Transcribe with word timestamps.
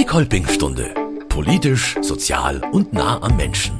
Die 0.00 0.06
Kolpingstunde. 0.06 0.94
Politisch, 1.28 1.98
sozial 2.00 2.62
und 2.72 2.94
nah 2.94 3.20
am 3.20 3.36
Menschen. 3.36 3.78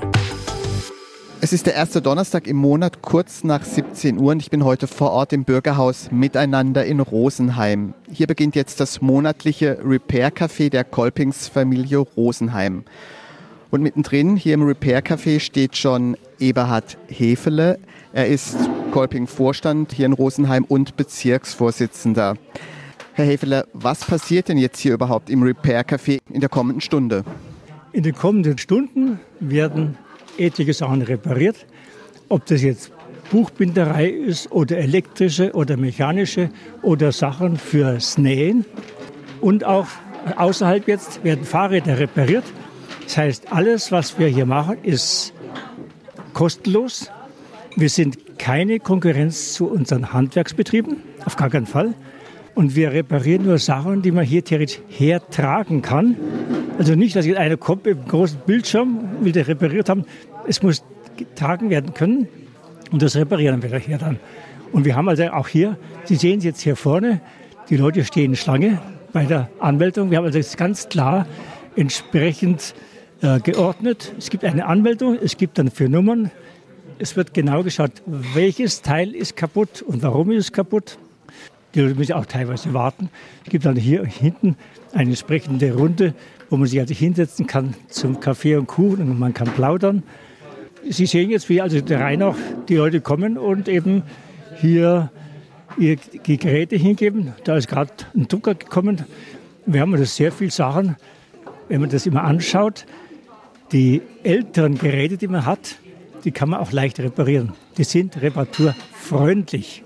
Es 1.41 1.55
ist 1.55 1.65
der 1.65 1.75
erste 1.75 2.03
Donnerstag 2.03 2.47
im 2.47 2.59
Monat, 2.59 3.01
kurz 3.01 3.43
nach 3.43 3.65
17 3.65 4.19
Uhr 4.19 4.33
und 4.33 4.43
ich 4.43 4.51
bin 4.51 4.63
heute 4.63 4.87
vor 4.87 5.13
Ort 5.13 5.33
im 5.33 5.45
Bürgerhaus 5.45 6.11
Miteinander 6.11 6.85
in 6.85 7.01
Rosenheim. 7.01 7.95
Hier 8.13 8.27
beginnt 8.27 8.55
jetzt 8.55 8.81
das 8.81 9.01
monatliche 9.01 9.79
Repair 9.83 10.31
Café 10.31 10.69
der 10.69 10.85
Kolpingsfamilie 10.85 11.97
Rosenheim. 12.01 12.85
Und 13.71 13.81
mittendrin 13.81 14.37
hier 14.37 14.53
im 14.53 14.63
Repair 14.63 15.03
Café 15.03 15.41
steht 15.41 15.79
schon 15.79 16.19
Eberhard 16.39 16.99
Hefele. 17.09 17.79
Er 18.13 18.27
ist 18.27 18.59
Kolping-Vorstand 18.93 19.95
hier 19.95 20.05
in 20.05 20.13
Rosenheim 20.13 20.65
und 20.65 20.99
Bezirksvorsitzender. 20.99 22.37
Herr 23.15 23.25
Hefele, 23.25 23.67
was 23.73 24.05
passiert 24.05 24.49
denn 24.49 24.59
jetzt 24.59 24.79
hier 24.79 24.95
überhaupt 24.95 25.31
im 25.31 25.43
Repair 25.43 25.85
Café 25.85 26.19
in 26.31 26.41
der 26.41 26.49
kommenden 26.49 26.81
Stunde? 26.81 27.25
In 27.93 28.03
den 28.03 28.15
kommenden 28.15 28.57
Stunden 28.59 29.19
werden 29.41 29.99
etliche 30.39 30.75
Sachen 30.75 31.03
repariert. 31.03 31.67
Ob 32.29 32.47
das 32.47 32.63
jetzt 32.63 32.93
Buchbinderei 33.31 34.09
ist 34.09 34.51
oder 34.51 34.79
elektrische 34.79 35.53
oder 35.53 35.77
mechanische 35.77 36.51
oder 36.83 37.13
Sachen 37.13 37.57
fürs 37.57 38.19
Nähen. 38.19 38.65
Und 39.41 39.65
auch 39.65 39.87
außerhalb 40.37 40.87
jetzt 40.89 41.25
werden 41.25 41.45
Fahrräder 41.45 41.99
repariert. 41.99 42.45
Das 43.05 43.17
heißt, 43.17 43.53
alles, 43.53 43.91
was 43.93 44.19
wir 44.19 44.29
hier 44.29 44.47
machen, 44.47 44.79
ist 44.83 45.33
kostenlos. 46.33 47.11
Wir 47.77 47.89
sind 47.89 48.39
keine 48.39 48.81
Konkurrenz 48.81 49.53
zu 49.55 49.69
unseren 49.69 50.13
Handwerksbetrieben, 50.13 50.97
auf 51.25 51.37
gar 51.37 51.51
keinen 51.51 51.67
Fall. 51.67 51.95
Und 52.61 52.77
wir 52.77 52.93
reparieren 52.93 53.47
nur 53.47 53.57
Sachen, 53.57 54.03
die 54.03 54.11
man 54.11 54.23
hier 54.23 54.45
theoretisch 54.45 54.81
hertragen 54.87 55.81
kann. 55.81 56.15
Also 56.77 56.95
nicht, 56.95 57.17
dass 57.17 57.25
jetzt 57.25 57.39
einer 57.39 57.57
kommt 57.57 57.87
mit 57.87 57.97
einem 57.97 58.07
großen 58.07 58.39
Bildschirm, 58.45 58.99
will 59.23 59.33
der 59.33 59.49
repariert 59.49 59.89
haben. 59.89 60.05
Es 60.47 60.63
muss 60.63 60.85
getragen 61.17 61.71
werden 61.71 61.95
können 61.95 62.29
und 62.91 63.01
das 63.01 63.17
reparieren 63.17 63.63
wir 63.63 63.79
hier 63.79 63.97
dann. 63.97 64.19
Und 64.73 64.85
wir 64.85 64.95
haben 64.95 65.09
also 65.09 65.27
auch 65.31 65.49
hier, 65.49 65.79
Sie 66.05 66.17
sehen 66.17 66.41
es 66.41 66.45
jetzt 66.45 66.61
hier 66.61 66.77
vorne, 66.77 67.23
die 67.71 67.79
Leute 67.79 68.05
stehen 68.05 68.37
Schlange 68.37 68.79
bei 69.15 69.25
der 69.25 69.49
Anmeldung. 69.59 70.11
Wir 70.11 70.19
haben 70.19 70.27
also 70.27 70.37
jetzt 70.37 70.59
ganz 70.59 70.91
klar 70.91 71.27
entsprechend 71.77 72.75
äh, 73.23 73.41
geordnet. 73.41 74.13
Es 74.19 74.29
gibt 74.29 74.45
eine 74.45 74.67
Anmeldung, 74.67 75.17
es 75.19 75.39
gibt 75.39 75.57
dann 75.57 75.71
vier 75.71 75.89
Nummern. 75.89 76.31
Es 76.99 77.17
wird 77.17 77.33
genau 77.33 77.63
geschaut, 77.63 78.03
welches 78.05 78.83
Teil 78.83 79.15
ist 79.15 79.35
kaputt 79.35 79.81
und 79.81 80.03
warum 80.03 80.31
ist 80.31 80.45
es 80.45 80.53
kaputt. 80.53 80.99
Die 81.75 81.81
Leute 81.81 81.95
müssen 81.95 82.15
auch 82.15 82.27
teilweise 82.27 82.75
warten. 82.75 83.11
Es 83.45 83.51
gibt 83.51 83.65
dann 83.65 83.77
hier 83.77 84.05
hinten 84.05 84.57
eine 84.93 85.11
entsprechende 85.11 85.73
Runde, 85.73 86.15
wo 86.49 86.57
man 86.57 86.67
sich 86.67 86.81
also 86.81 86.95
hinsetzen 86.95 87.47
kann 87.47 87.75
zum 87.89 88.19
Kaffee 88.19 88.57
und 88.57 88.67
Kuchen 88.67 89.09
und 89.09 89.19
man 89.19 89.35
kann 89.35 89.49
plaudern. 89.49 90.03
Sie 90.89 91.07
sehen 91.07 91.31
jetzt, 91.31 91.49
wie 91.49 91.61
also 91.61 91.81
der 91.81 92.01
Rhein 92.01 92.23
auch 92.23 92.37
die 92.69 92.77
Leute 92.77 93.01
kommen 93.01 93.39
und 93.39 93.69
eben 93.69 94.03
hier 94.61 95.11
ihre 95.79 95.97
Geräte 95.97 96.77
hingeben. 96.77 97.35
Da 97.45 97.57
ist 97.57 97.69
gerade 97.69 97.93
ein 98.15 98.27
Drucker 98.27 98.55
gekommen. 98.55 99.05
Wir 99.67 99.83
haben 99.83 99.93
also 99.93 100.05
sehr 100.05 100.33
viele 100.33 100.51
Sachen, 100.51 100.97
wenn 101.69 101.81
man 101.81 101.91
das 101.91 102.07
immer 102.07 102.25
anschaut. 102.25 102.87
Die 103.71 104.03
älteren 104.25 104.77
Geräte, 104.77 105.17
die 105.17 105.29
man 105.29 105.47
hat, 105.47 105.77
die 106.25 106.33
kann 106.33 106.51
man 106.51 106.59
auch 106.59 106.73
leicht 106.73 106.99
reparieren. 106.99 107.53
Die 107.77 107.85
sind 107.85 108.21
reparaturfreundlich. 108.21 109.85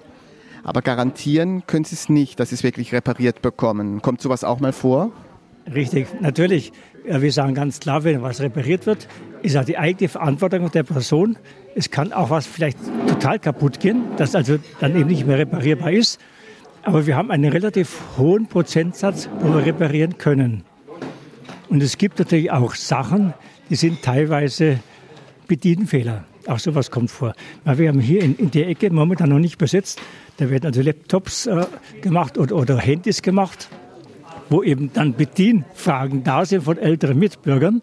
Aber 0.64 0.80
garantieren 0.82 1.66
können 1.66 1.84
Sie 1.84 1.94
es 1.94 2.08
nicht, 2.08 2.40
dass 2.40 2.48
Sie 2.48 2.54
es 2.56 2.62
wirklich 2.62 2.92
repariert 2.92 3.42
bekommen. 3.42 4.00
Kommt 4.02 4.20
sowas 4.20 4.44
auch 4.44 4.60
mal 4.60 4.72
vor? 4.72 5.12
Richtig, 5.72 6.08
natürlich. 6.20 6.72
Wir 7.04 7.32
sagen 7.32 7.54
ganz 7.54 7.80
klar, 7.80 8.02
wenn 8.04 8.22
was 8.22 8.40
repariert 8.40 8.86
wird, 8.86 9.08
ist 9.42 9.56
auch 9.56 9.64
die 9.64 9.76
eigene 9.76 10.08
Verantwortung 10.08 10.70
der 10.70 10.82
Person. 10.82 11.36
Es 11.74 11.90
kann 11.90 12.12
auch 12.12 12.30
was 12.30 12.46
vielleicht 12.46 12.78
total 13.06 13.38
kaputt 13.38 13.78
gehen, 13.78 14.04
das 14.16 14.34
also 14.34 14.56
dann 14.80 14.96
eben 14.96 15.08
nicht 15.08 15.26
mehr 15.26 15.38
reparierbar 15.38 15.92
ist. 15.92 16.18
Aber 16.82 17.06
wir 17.06 17.16
haben 17.16 17.30
einen 17.30 17.50
relativ 17.50 18.00
hohen 18.16 18.46
Prozentsatz, 18.46 19.28
wo 19.40 19.54
wir 19.54 19.66
reparieren 19.66 20.18
können. 20.18 20.64
Und 21.68 21.82
es 21.82 21.98
gibt 21.98 22.18
natürlich 22.18 22.52
auch 22.52 22.74
Sachen, 22.74 23.34
die 23.68 23.76
sind 23.76 24.02
teilweise 24.02 24.80
Bedienfehler. 25.46 26.24
Auch 26.46 26.58
sowas 26.58 26.90
kommt 26.90 27.10
vor. 27.10 27.34
Wir 27.64 27.88
haben 27.88 28.00
hier 28.00 28.22
in, 28.22 28.36
in 28.36 28.50
der 28.50 28.68
Ecke 28.68 28.90
momentan 28.90 29.30
noch 29.30 29.38
nicht 29.38 29.58
besetzt. 29.58 30.00
Da 30.36 30.50
werden 30.50 30.66
also 30.66 30.82
Laptops 30.82 31.46
äh, 31.46 31.64
gemacht 32.02 32.38
oder, 32.38 32.56
oder 32.56 32.78
Handys 32.78 33.22
gemacht, 33.22 33.68
wo 34.50 34.62
eben 34.62 34.90
dann 34.92 35.14
Bedienfragen 35.14 36.24
da 36.24 36.44
sind 36.44 36.64
von 36.64 36.76
älteren 36.76 37.18
Mitbürgern. 37.18 37.82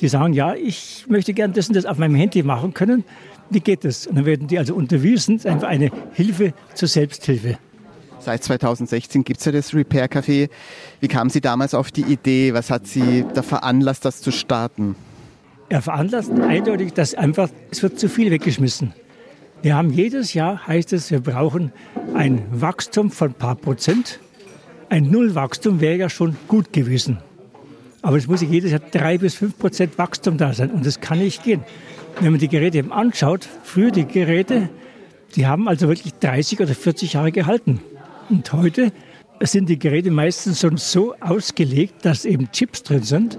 Die 0.00 0.08
sagen, 0.08 0.34
ja, 0.34 0.54
ich 0.54 1.06
möchte 1.08 1.32
gern 1.32 1.52
das 1.52 1.68
und 1.68 1.74
das 1.74 1.86
auf 1.86 1.98
meinem 1.98 2.14
Handy 2.14 2.42
machen 2.42 2.74
können. 2.74 3.04
Wie 3.50 3.60
geht 3.60 3.84
das? 3.84 4.06
Und 4.06 4.16
dann 4.16 4.26
werden 4.26 4.46
die 4.46 4.58
also 4.58 4.74
unterwiesen, 4.74 5.40
einfach 5.44 5.68
eine 5.68 5.90
Hilfe 6.12 6.52
zur 6.74 6.88
Selbsthilfe. 6.88 7.58
Seit 8.20 8.42
2016 8.42 9.24
gibt 9.24 9.40
es 9.40 9.46
ja 9.46 9.52
das 9.52 9.72
Repair 9.72 10.08
Café. 10.10 10.50
Wie 11.00 11.08
kamen 11.08 11.30
Sie 11.30 11.40
damals 11.40 11.74
auf 11.74 11.90
die 11.90 12.02
Idee? 12.02 12.54
Was 12.54 12.70
hat 12.70 12.86
Sie 12.86 13.24
da 13.34 13.42
veranlasst, 13.42 14.04
das 14.04 14.20
zu 14.20 14.32
starten? 14.32 14.96
Er 15.68 15.82
veranlasst 15.82 16.30
eindeutig, 16.30 16.92
dass 16.92 17.14
einfach, 17.14 17.48
es 17.70 17.82
wird 17.82 17.98
zu 17.98 18.08
viel 18.08 18.30
weggeschmissen. 18.30 18.92
Wir 19.62 19.74
haben 19.74 19.90
jedes 19.90 20.32
Jahr, 20.32 20.66
heißt 20.66 20.92
es, 20.92 21.10
wir 21.10 21.20
brauchen 21.20 21.72
ein 22.14 22.42
Wachstum 22.50 23.10
von 23.10 23.30
ein 23.30 23.34
paar 23.34 23.56
Prozent. 23.56 24.20
Ein 24.90 25.10
Nullwachstum 25.10 25.80
wäre 25.80 25.96
ja 25.96 26.08
schon 26.08 26.36
gut 26.46 26.72
gewesen. 26.72 27.18
Aber 28.02 28.16
es 28.16 28.28
muss 28.28 28.42
jedes 28.42 28.70
Jahr 28.70 28.80
drei 28.92 29.18
bis 29.18 29.34
fünf 29.34 29.58
Prozent 29.58 29.98
Wachstum 29.98 30.38
da 30.38 30.52
sein. 30.52 30.70
Und 30.70 30.86
das 30.86 31.00
kann 31.00 31.18
nicht 31.18 31.42
gehen. 31.42 31.64
Wenn 32.20 32.30
man 32.30 32.38
die 32.38 32.48
Geräte 32.48 32.78
eben 32.78 32.92
anschaut, 32.92 33.48
früher 33.64 33.90
die 33.90 34.06
Geräte, 34.06 34.68
die 35.34 35.46
haben 35.46 35.66
also 35.66 35.88
wirklich 35.88 36.14
30 36.14 36.60
oder 36.60 36.74
40 36.74 37.14
Jahre 37.14 37.32
gehalten. 37.32 37.80
Und 38.30 38.52
heute 38.52 38.92
sind 39.40 39.68
die 39.68 39.78
Geräte 39.78 40.12
meistens 40.12 40.60
schon 40.60 40.76
so 40.76 41.14
ausgelegt, 41.18 42.04
dass 42.04 42.24
eben 42.24 42.52
Chips 42.52 42.84
drin 42.84 43.02
sind, 43.02 43.36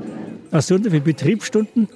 dass 0.52 0.68
so 0.68 0.78
viele 0.78 1.00
Betriebsstunden 1.00 1.88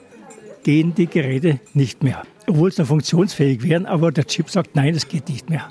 gehen 0.63 0.93
die 0.95 1.07
Geräte 1.07 1.59
nicht 1.73 2.03
mehr. 2.03 2.23
Obwohl 2.47 2.71
sie 2.71 2.81
noch 2.81 2.87
funktionsfähig 2.87 3.63
wären, 3.63 3.85
aber 3.85 4.11
der 4.11 4.25
Chip 4.25 4.49
sagt, 4.49 4.75
nein, 4.75 4.95
es 4.95 5.07
geht 5.07 5.29
nicht 5.29 5.49
mehr. 5.49 5.69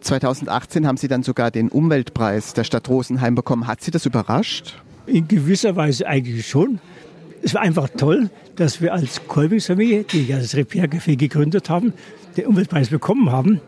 2018 0.00 0.86
haben 0.86 0.96
Sie 0.96 1.08
dann 1.08 1.22
sogar 1.22 1.50
den 1.50 1.70
Umweltpreis 1.70 2.52
der 2.52 2.64
Stadt 2.64 2.88
Rosenheim 2.88 3.34
bekommen. 3.34 3.66
Hat 3.66 3.80
Sie 3.80 3.90
das 3.90 4.04
überrascht? 4.04 4.74
In 5.06 5.28
gewisser 5.28 5.76
Weise 5.76 6.06
eigentlich 6.06 6.46
schon. 6.46 6.78
Es 7.42 7.54
war 7.54 7.62
einfach 7.62 7.88
toll, 7.96 8.30
dass 8.56 8.80
wir 8.80 8.92
als 8.92 9.26
Kolbingsfamilie, 9.26 10.04
die 10.04 10.26
ja 10.26 10.38
das 10.38 10.54
Repair 10.56 10.88
Café 10.88 11.16
gegründet 11.16 11.68
haben, 11.70 11.92
den 12.36 12.46
Umweltpreis 12.46 12.88
bekommen 12.88 13.30
haben. 13.30 13.60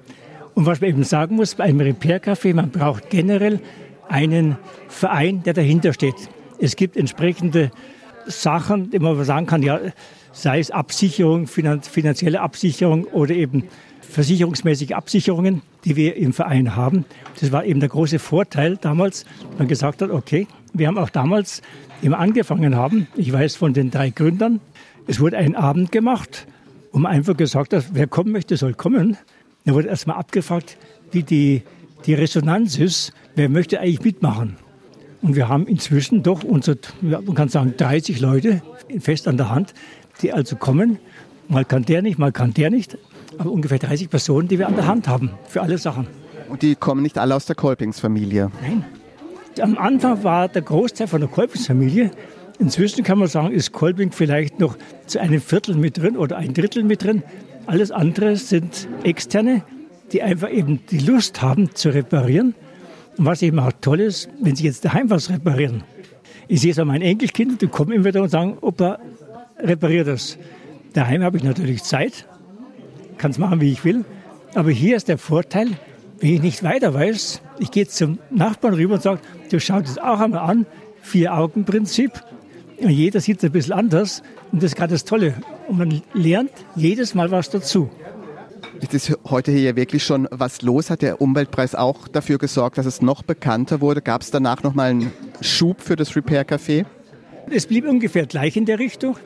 Und 0.54 0.66
was 0.66 0.80
man 0.80 0.90
eben 0.90 1.04
sagen 1.04 1.36
muss, 1.36 1.54
bei 1.54 1.64
einem 1.64 1.80
Repair 1.80 2.22
Café, 2.22 2.54
man 2.54 2.70
braucht 2.70 3.10
generell 3.10 3.60
einen 4.08 4.56
Verein, 4.88 5.42
der 5.42 5.52
dahinter 5.52 5.92
steht. 5.92 6.14
Es 6.58 6.76
gibt 6.76 6.96
entsprechende 6.96 7.70
Sachen, 8.26 8.90
die 8.90 8.98
man 8.98 9.22
sagen 9.24 9.46
kann, 9.46 9.62
ja, 9.62 9.78
sei 10.36 10.58
es 10.58 10.70
Absicherung, 10.70 11.46
finanzielle 11.46 12.42
Absicherung 12.42 13.04
oder 13.04 13.34
eben 13.34 13.64
versicherungsmäßige 14.02 14.92
Absicherungen, 14.92 15.62
die 15.84 15.96
wir 15.96 16.16
im 16.16 16.34
Verein 16.34 16.76
haben. 16.76 17.06
Das 17.40 17.52
war 17.52 17.64
eben 17.64 17.80
der 17.80 17.88
große 17.88 18.18
Vorteil 18.18 18.76
damals, 18.76 19.24
dass 19.24 19.58
man 19.58 19.66
gesagt 19.66 20.02
hat, 20.02 20.10
okay, 20.10 20.46
wir 20.74 20.88
haben 20.88 20.98
auch 20.98 21.08
damals, 21.08 21.62
wie 22.02 22.12
angefangen 22.12 22.76
haben, 22.76 23.08
ich 23.16 23.32
weiß 23.32 23.56
von 23.56 23.72
den 23.72 23.90
drei 23.90 24.10
Gründern, 24.10 24.60
es 25.06 25.20
wurde 25.20 25.38
ein 25.38 25.56
Abend 25.56 25.90
gemacht, 25.90 26.46
wo 26.92 26.98
man 26.98 27.12
einfach 27.12 27.36
gesagt 27.36 27.72
hat, 27.72 27.86
wer 27.94 28.06
kommen 28.06 28.32
möchte, 28.32 28.58
soll 28.58 28.74
kommen. 28.74 29.16
Da 29.64 29.72
wurde 29.72 29.88
erstmal 29.88 30.18
abgefragt, 30.18 30.76
wie 31.12 31.22
die, 31.22 31.62
die 32.04 32.12
Resonanz 32.12 32.78
ist, 32.78 33.14
wer 33.36 33.48
möchte 33.48 33.80
eigentlich 33.80 34.02
mitmachen. 34.02 34.56
Und 35.22 35.34
wir 35.34 35.48
haben 35.48 35.66
inzwischen 35.66 36.22
doch 36.22 36.44
unsere, 36.44 36.76
man 37.00 37.34
kann 37.34 37.48
sagen, 37.48 37.74
30 37.76 38.20
Leute 38.20 38.60
fest 39.00 39.26
an 39.28 39.38
der 39.38 39.50
Hand, 39.50 39.72
die 40.22 40.32
also 40.32 40.56
kommen. 40.56 40.98
Mal 41.48 41.64
kann 41.64 41.84
der 41.84 42.02
nicht, 42.02 42.18
mal 42.18 42.32
kann 42.32 42.54
der 42.54 42.70
nicht. 42.70 42.98
Aber 43.38 43.50
ungefähr 43.50 43.78
30 43.78 44.10
Personen, 44.10 44.48
die 44.48 44.58
wir 44.58 44.66
an 44.66 44.76
der 44.76 44.86
Hand 44.86 45.08
haben 45.08 45.30
für 45.48 45.62
alle 45.62 45.78
Sachen. 45.78 46.06
Und 46.48 46.62
die 46.62 46.74
kommen 46.74 47.02
nicht 47.02 47.18
alle 47.18 47.34
aus 47.34 47.46
der 47.46 47.56
Kolpingsfamilie? 47.56 48.50
Nein. 48.62 48.84
Am 49.60 49.78
Anfang 49.78 50.22
war 50.22 50.48
der 50.48 50.62
Großteil 50.62 51.06
von 51.06 51.20
der 51.20 51.30
Kolpingsfamilie. 51.30 52.10
Inzwischen 52.58 53.04
kann 53.04 53.18
man 53.18 53.28
sagen, 53.28 53.52
ist 53.52 53.72
Kolping 53.72 54.12
vielleicht 54.12 54.60
noch 54.60 54.76
zu 55.06 55.20
einem 55.20 55.40
Viertel 55.40 55.76
mit 55.76 55.98
drin 55.98 56.16
oder 56.16 56.36
ein 56.36 56.54
Drittel 56.54 56.84
mit 56.84 57.04
drin. 57.04 57.22
Alles 57.66 57.90
andere 57.90 58.36
sind 58.36 58.88
Externe, 59.02 59.62
die 60.12 60.22
einfach 60.22 60.50
eben 60.50 60.80
die 60.90 60.98
Lust 60.98 61.42
haben 61.42 61.74
zu 61.74 61.90
reparieren. 61.90 62.54
Und 63.18 63.24
was 63.24 63.42
eben 63.42 63.58
auch 63.58 63.72
toll 63.80 64.00
ist, 64.00 64.28
wenn 64.40 64.56
sie 64.56 64.64
jetzt 64.64 64.84
daheim 64.84 65.10
was 65.10 65.30
reparieren. 65.30 65.84
Ich 66.48 66.60
sehe 66.60 66.70
es 66.70 66.78
an 66.78 66.86
meinen 66.86 67.02
Enkelkindern, 67.02 67.58
die 67.58 67.66
kommen 67.66 67.92
immer 67.92 68.04
wieder 68.04 68.22
und 68.22 68.28
sagen, 68.28 68.56
Opa, 68.60 68.98
repariere 69.58 70.04
das. 70.04 70.38
Daheim 70.92 71.22
habe 71.22 71.36
ich 71.36 71.44
natürlich 71.44 71.82
Zeit, 71.82 72.26
kann 73.18 73.30
es 73.30 73.38
machen, 73.38 73.60
wie 73.60 73.72
ich 73.72 73.84
will. 73.84 74.04
Aber 74.54 74.70
hier 74.70 74.96
ist 74.96 75.08
der 75.08 75.18
Vorteil, 75.18 75.68
wenn 76.20 76.34
ich 76.34 76.42
nicht 76.42 76.62
weiter 76.62 76.94
weiß, 76.94 77.42
ich 77.58 77.70
gehe 77.70 77.86
zum 77.86 78.18
Nachbarn 78.30 78.74
rüber 78.74 78.94
und 78.94 79.02
sage, 79.02 79.20
du 79.50 79.60
schau 79.60 79.80
das 79.80 79.98
auch 79.98 80.20
einmal 80.20 80.48
an, 80.48 80.66
Vier-Augen-Prinzip. 81.02 82.12
Jeder 82.80 83.20
sieht 83.20 83.38
es 83.38 83.44
ein 83.44 83.52
bisschen 83.52 83.72
anders 83.72 84.22
und 84.52 84.62
das 84.62 84.72
ist 84.72 84.76
gerade 84.76 84.94
das 84.94 85.04
Tolle. 85.04 85.34
Und 85.68 85.78
man 85.78 86.02
lernt 86.14 86.50
jedes 86.74 87.14
Mal 87.14 87.30
was 87.30 87.50
dazu. 87.50 87.90
Jetzt 88.80 88.94
ist 88.94 89.18
heute 89.30 89.52
hier 89.52 89.76
wirklich 89.76 90.04
schon 90.04 90.28
was 90.30 90.62
los. 90.62 90.90
Hat 90.90 91.00
der 91.00 91.20
Umweltpreis 91.20 91.74
auch 91.74 92.08
dafür 92.08 92.38
gesorgt, 92.38 92.76
dass 92.76 92.86
es 92.86 93.00
noch 93.00 93.22
bekannter 93.22 93.80
wurde? 93.80 94.02
Gab 94.02 94.22
es 94.22 94.30
danach 94.30 94.62
nochmal 94.62 94.90
einen 94.90 95.12
Schub 95.40 95.80
für 95.80 95.96
das 95.96 96.14
Repair 96.14 96.46
Café? 96.46 96.84
Es 97.50 97.66
blieb 97.66 97.88
ungefähr 97.88 98.26
gleich 98.26 98.56
in 98.56 98.66
der 98.66 98.78
Richtung. 98.78 99.16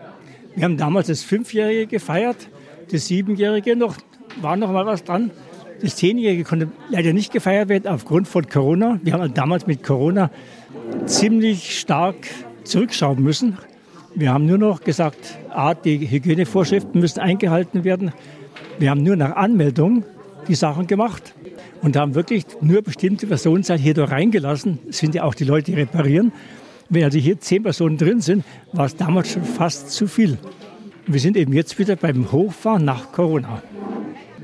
Wir 0.57 0.65
haben 0.65 0.77
damals 0.77 1.07
das 1.07 1.23
Fünfjährige 1.23 1.87
gefeiert, 1.87 2.49
das 2.91 3.07
Siebenjährige 3.07 3.77
noch, 3.77 3.97
war 4.41 4.57
noch 4.57 4.73
mal 4.73 4.87
was 4.87 5.05
dran. 5.05 5.31
Das 5.81 5.97
Zehnjährige 5.97 6.45
konnte 6.45 6.69
leider 6.91 7.13
nicht 7.13 7.33
gefeiert 7.33 7.69
werden 7.69 7.89
aufgrund 7.89 8.29
von 8.29 8.47
Corona. 8.47 9.01
Wir 9.03 9.15
haben 9.15 9.33
damals 9.33 9.67
mit 9.67 9.83
Corona 9.83 10.31
ziemlich 11.07 11.79
stark 11.79 12.17
zurückschrauben 12.65 13.25
müssen. 13.25 13.57
Wir 14.15 14.33
haben 14.33 14.45
nur 14.45 14.59
noch 14.59 14.83
gesagt, 14.83 15.39
A, 15.51 15.73
die 15.73 16.11
Hygienevorschriften 16.11 17.01
müssen 17.01 17.21
eingehalten 17.21 17.85
werden. 17.85 18.13
Wir 18.79 18.91
haben 18.91 19.03
nur 19.03 19.17
nach 19.17 19.37
Anmeldung 19.37 20.05
die 20.49 20.55
Sachen 20.55 20.87
gemacht 20.87 21.35
und 21.81 21.97
haben 21.97 22.15
wirklich 22.15 22.45
nur 22.61 22.83
bestimmte 22.83 23.27
Personenzeit 23.27 23.81
hier 23.81 23.95
da 23.95 24.05
reingelassen. 24.05 24.81
Das 24.87 24.99
sind 24.99 25.15
ja 25.15 25.23
auch 25.23 25.35
die 25.35 25.45
Leute, 25.45 25.73
die 25.73 25.79
reparieren. 25.79 26.33
Wenn 26.91 27.05
also 27.05 27.19
hier 27.19 27.39
zehn 27.39 27.63
Personen 27.63 27.97
drin 27.97 28.21
sind, 28.21 28.45
war 28.73 28.87
es 28.87 28.97
damals 28.97 29.31
schon 29.31 29.45
fast 29.45 29.91
zu 29.91 30.09
viel. 30.09 30.39
Wir 31.07 31.21
sind 31.21 31.37
eben 31.37 31.53
jetzt 31.53 31.79
wieder 31.79 31.95
beim 31.95 32.33
Hochfahren 32.33 32.85
nach 32.85 33.13
Corona. 33.13 33.63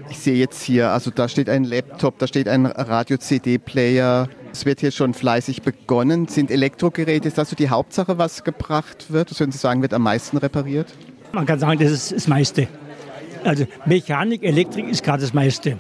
Ich 0.09 0.19
sehe 0.19 0.37
jetzt 0.37 0.63
hier, 0.63 0.91
also 0.91 1.11
da 1.11 1.29
steht 1.29 1.49
ein 1.49 1.65
Laptop, 1.65 2.19
da 2.19 2.29
steht 2.29 2.47
ein 2.47 2.67
Radio-CD-Player. 2.67 4.29
Es 4.53 4.65
wird 4.65 4.79
hier 4.79 4.93
schon 4.93 5.13
fleißig 5.13 5.63
begonnen. 5.63 6.29
Sind 6.29 6.53
Elektrogeräte, 6.53 7.27
ist 7.27 7.37
das 7.37 7.51
so 7.51 7.57
die 7.57 7.69
Hauptsache, 7.69 8.17
was 8.17 8.45
gebracht 8.45 9.07
wird? 9.11 9.33
Was 9.33 9.41
würden 9.41 9.51
Sie 9.51 9.59
sagen, 9.59 9.83
wird 9.83 9.93
am 9.93 10.03
meisten 10.03 10.37
repariert? 10.37 10.87
Man 11.33 11.47
kann 11.47 11.59
sagen, 11.59 11.81
das 11.81 11.91
ist 11.91 12.13
das 12.13 12.29
meiste. 12.29 12.69
Also 13.43 13.67
Mechanik, 13.87 14.45
Elektrik 14.45 14.89
ist 14.89 15.03
gerade 15.03 15.23
das 15.23 15.35
meiste. 15.35 15.79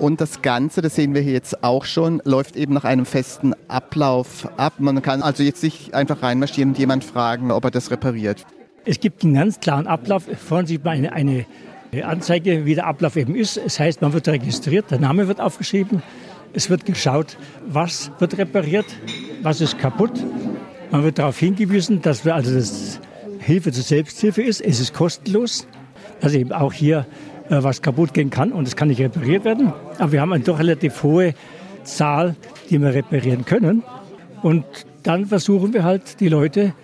Und 0.00 0.22
das 0.22 0.40
Ganze, 0.40 0.80
das 0.80 0.94
sehen 0.94 1.14
wir 1.14 1.20
hier 1.20 1.34
jetzt 1.34 1.62
auch 1.62 1.84
schon, 1.84 2.22
läuft 2.24 2.56
eben 2.56 2.72
nach 2.72 2.84
einem 2.84 3.04
festen 3.04 3.54
Ablauf 3.68 4.48
ab. 4.56 4.72
Man 4.78 5.02
kann 5.02 5.20
also 5.20 5.42
jetzt 5.42 5.62
nicht 5.62 5.92
einfach 5.92 6.22
reinmarschieren 6.22 6.70
und 6.70 6.78
jemand 6.78 7.04
fragen, 7.04 7.50
ob 7.50 7.64
er 7.64 7.70
das 7.70 7.90
repariert. 7.90 8.46
Es 8.86 8.98
gibt 8.98 9.22
einen 9.22 9.34
ganz 9.34 9.60
klaren 9.60 9.86
Ablauf. 9.86 10.24
Vorne 10.38 10.66
sieht 10.66 10.86
man 10.86 11.06
eine, 11.06 11.12
eine 11.12 12.06
Anzeige, 12.06 12.64
wie 12.64 12.74
der 12.74 12.86
Ablauf 12.86 13.16
eben 13.16 13.34
ist. 13.34 13.58
Es 13.58 13.64
das 13.64 13.80
heißt, 13.80 14.00
man 14.00 14.14
wird 14.14 14.26
registriert, 14.26 14.90
der 14.90 15.00
Name 15.00 15.28
wird 15.28 15.38
aufgeschrieben. 15.38 16.02
Es 16.54 16.70
wird 16.70 16.86
geschaut, 16.86 17.36
was 17.66 18.10
wird 18.20 18.38
repariert, 18.38 18.86
was 19.42 19.60
ist 19.60 19.78
kaputt. 19.78 20.12
Man 20.90 21.04
wird 21.04 21.18
darauf 21.18 21.38
hingewiesen, 21.38 22.00
dass 22.00 22.24
wir 22.24 22.34
also 22.34 22.54
das 22.54 23.00
Hilfe 23.38 23.70
zur 23.70 23.84
Selbsthilfe 23.84 24.42
ist. 24.42 24.62
Es 24.62 24.80
ist 24.80 24.94
kostenlos, 24.94 25.66
dass 26.22 26.32
eben 26.32 26.52
auch 26.52 26.72
hier 26.72 27.06
was 27.50 27.82
kaputt 27.82 28.14
gehen 28.14 28.30
kann 28.30 28.52
und 28.52 28.66
es 28.66 28.76
kann 28.76 28.88
nicht 28.88 29.00
repariert 29.00 29.44
werden. 29.44 29.72
Aber 29.98 30.12
wir 30.12 30.20
haben 30.20 30.32
eine 30.32 30.44
doch 30.44 30.58
relativ 30.58 31.02
hohe 31.02 31.34
Zahl, 31.82 32.36
die 32.70 32.80
wir 32.80 32.94
reparieren 32.94 33.44
können. 33.44 33.82
Und 34.42 34.64
dann 35.02 35.26
versuchen 35.26 35.74
wir 35.74 35.84
halt 35.84 36.20
die 36.20 36.28
Leute 36.28 36.74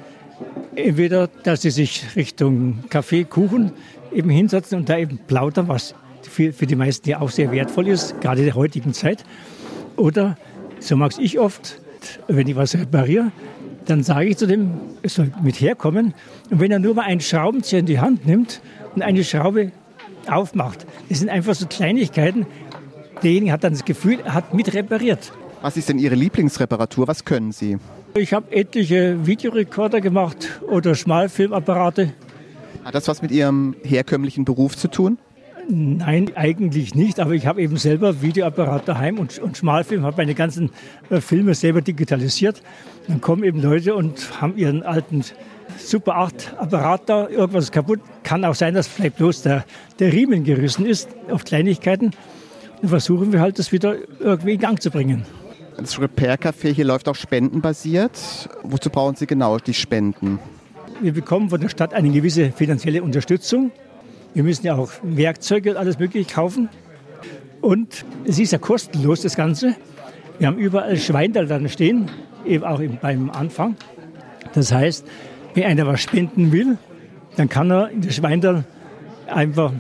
entweder, 0.75 1.29
dass 1.29 1.63
sie 1.63 1.71
sich 1.71 2.17
Richtung 2.17 2.85
Kaffee, 2.91 3.25
Kuchen 3.25 3.73
eben 4.13 4.31
hinsetzen 4.31 4.79
und 4.79 4.89
da 4.89 4.99
eben 4.99 5.19
plaudern, 5.27 5.69
was 5.69 5.95
für, 6.23 6.53
für 6.53 6.67
die 6.67 6.77
meisten 6.77 7.09
ja 7.09 7.21
auch 7.21 7.31
sehr 7.31 7.53
wertvoll 7.53 7.89
ist, 7.89 8.21
gerade 8.21 8.41
in 8.41 8.47
der 8.47 8.55
heutigen 8.55 8.93
Zeit. 8.93 9.25
Oder, 9.97 10.37
so 10.81 10.97
mag 10.97 11.13
ich 11.19 11.39
oft, 11.39 11.81
wenn 12.29 12.47
ich 12.47 12.57
was 12.57 12.75
repariere, 12.75 13.31
dann 13.87 14.03
sage 14.03 14.29
ich 14.29 14.37
zu 14.37 14.47
dem, 14.47 14.73
es 15.03 15.15
soll 15.15 15.33
mit 15.43 15.61
herkommen. 15.61 16.13
Und 16.51 16.61
wenn 16.61 16.73
er 16.73 16.79
nur 16.79 16.95
mal 16.95 17.03
einen 17.03 17.21
Schraubenzieher 17.21 17.81
in 17.81 17.87
die 17.87 18.01
Hand 18.01 18.27
nimmt 18.27 18.61
und 18.95 19.03
eine 19.03 19.25
Schraube 19.25 19.73
aufmacht. 20.29 20.87
Das 21.09 21.19
sind 21.19 21.29
einfach 21.29 21.55
so 21.55 21.67
Kleinigkeiten. 21.67 22.47
Derjenige 23.23 23.53
hat 23.53 23.65
dann 23.65 23.73
das 23.73 23.85
Gefühl, 23.85 24.19
er 24.25 24.35
hat 24.35 24.55
mit 24.55 24.73
repariert. 24.75 25.33
Was 25.63 25.77
ist 25.77 25.89
denn 25.89 25.99
Ihre 25.99 26.15
Lieblingsreparatur? 26.15 27.09
Was 27.09 27.25
können 27.25 27.53
Sie? 27.53 27.79
Ich 28.15 28.33
habe 28.33 28.55
etliche 28.55 29.27
Videorekorder 29.27 30.01
gemacht 30.01 30.61
oder 30.69 30.95
Schmalfilmapparate. 30.95 32.13
Hat 32.85 32.95
das 32.95 33.09
was 33.09 33.23
mit 33.23 33.31
Ihrem 33.31 33.75
herkömmlichen 33.83 34.45
Beruf 34.45 34.77
zu 34.77 34.89
tun? 34.89 35.19
Nein, 35.69 36.31
eigentlich 36.37 36.95
nicht, 36.95 37.19
aber 37.19 37.33
ich 37.33 37.47
habe 37.47 37.61
eben 37.61 37.77
selber 37.77 38.23
Videoapparat 38.23 38.87
daheim 38.87 39.19
und, 39.19 39.39
und 39.41 39.57
Schmalfilm, 39.57 40.05
habe 40.05 40.19
meine 40.19 40.35
ganzen 40.35 40.71
äh, 41.11 41.21
Filme 41.21 41.55
selber 41.55 41.81
digitalisiert. 41.81 42.63
Dann 43.09 43.21
kommen 43.21 43.43
eben 43.43 43.61
Leute 43.61 43.97
und 43.97 44.41
haben 44.41 44.57
ihren 44.57 44.85
alten 44.85 45.25
Super 45.79 46.17
8 46.17 46.55
Apparat 46.59 47.09
da, 47.09 47.29
irgendwas 47.29 47.65
ist 47.65 47.73
kaputt. 47.73 48.01
Kann 48.23 48.45
auch 48.45 48.55
sein, 48.55 48.75
dass 48.75 48.87
vielleicht 48.87 49.17
bloß 49.17 49.43
der, 49.43 49.65
der 49.99 50.13
Riemen 50.13 50.45
gerissen 50.45 50.87
ist 50.87 51.09
auf 51.31 51.45
Kleinigkeiten. 51.45 52.13
Dann 52.81 52.91
versuchen 52.91 53.33
wir 53.33 53.41
halt, 53.41 53.59
das 53.59 53.73
wieder 53.73 53.97
irgendwie 54.21 54.55
in 54.55 54.61
Gang 54.61 54.81
zu 54.81 54.91
bringen. 54.91 55.25
Das 55.77 56.01
Repair 56.01 56.39
Café 56.39 56.73
hier 56.73 56.85
läuft 56.85 57.09
auch 57.09 57.15
spendenbasiert. 57.15 58.49
Wozu 58.63 58.91
brauchen 58.91 59.17
Sie 59.17 59.27
genau 59.27 59.59
die 59.59 59.75
Spenden? 59.75 60.39
Wir 61.03 61.13
bekommen 61.13 61.51
von 61.51 61.61
der 61.61 61.69
Stadt 61.69 61.93
eine 61.93 62.11
gewisse 62.11 62.51
finanzielle 62.51 63.03
Unterstützung. 63.03 63.71
Wir 64.33 64.43
müssen 64.43 64.67
ja 64.67 64.77
auch 64.77 64.91
Werkzeuge 65.03 65.73
und 65.73 65.77
alles 65.77 65.99
Mögliche 65.99 66.33
kaufen. 66.33 66.69
Und 67.61 68.05
es 68.25 68.39
ist 68.39 68.53
ja 68.53 68.59
kostenlos, 68.59 69.23
das 69.23 69.37
Ganze. 69.37 69.77
Wir 70.39 70.47
haben 70.47 70.59
überall 70.59 70.97
Schweindel 70.97 71.47
dann 71.47 71.69
stehen, 71.69 72.11
eben 72.47 72.65
auch 72.65 72.81
beim 73.03 73.31
Anfang. 73.31 73.77
Das 74.55 74.73
heißt, 74.73 75.07
wenn 75.57 75.65
einer 75.65 75.87
was 75.87 76.03
spenden 76.03 76.53
will, 76.53 76.77
dann 77.37 77.49
kann 77.49 77.71
er 77.71 77.89
in 77.89 78.03
das 78.03 78.15
Schweindel 78.15 78.65
einfach 79.27 79.73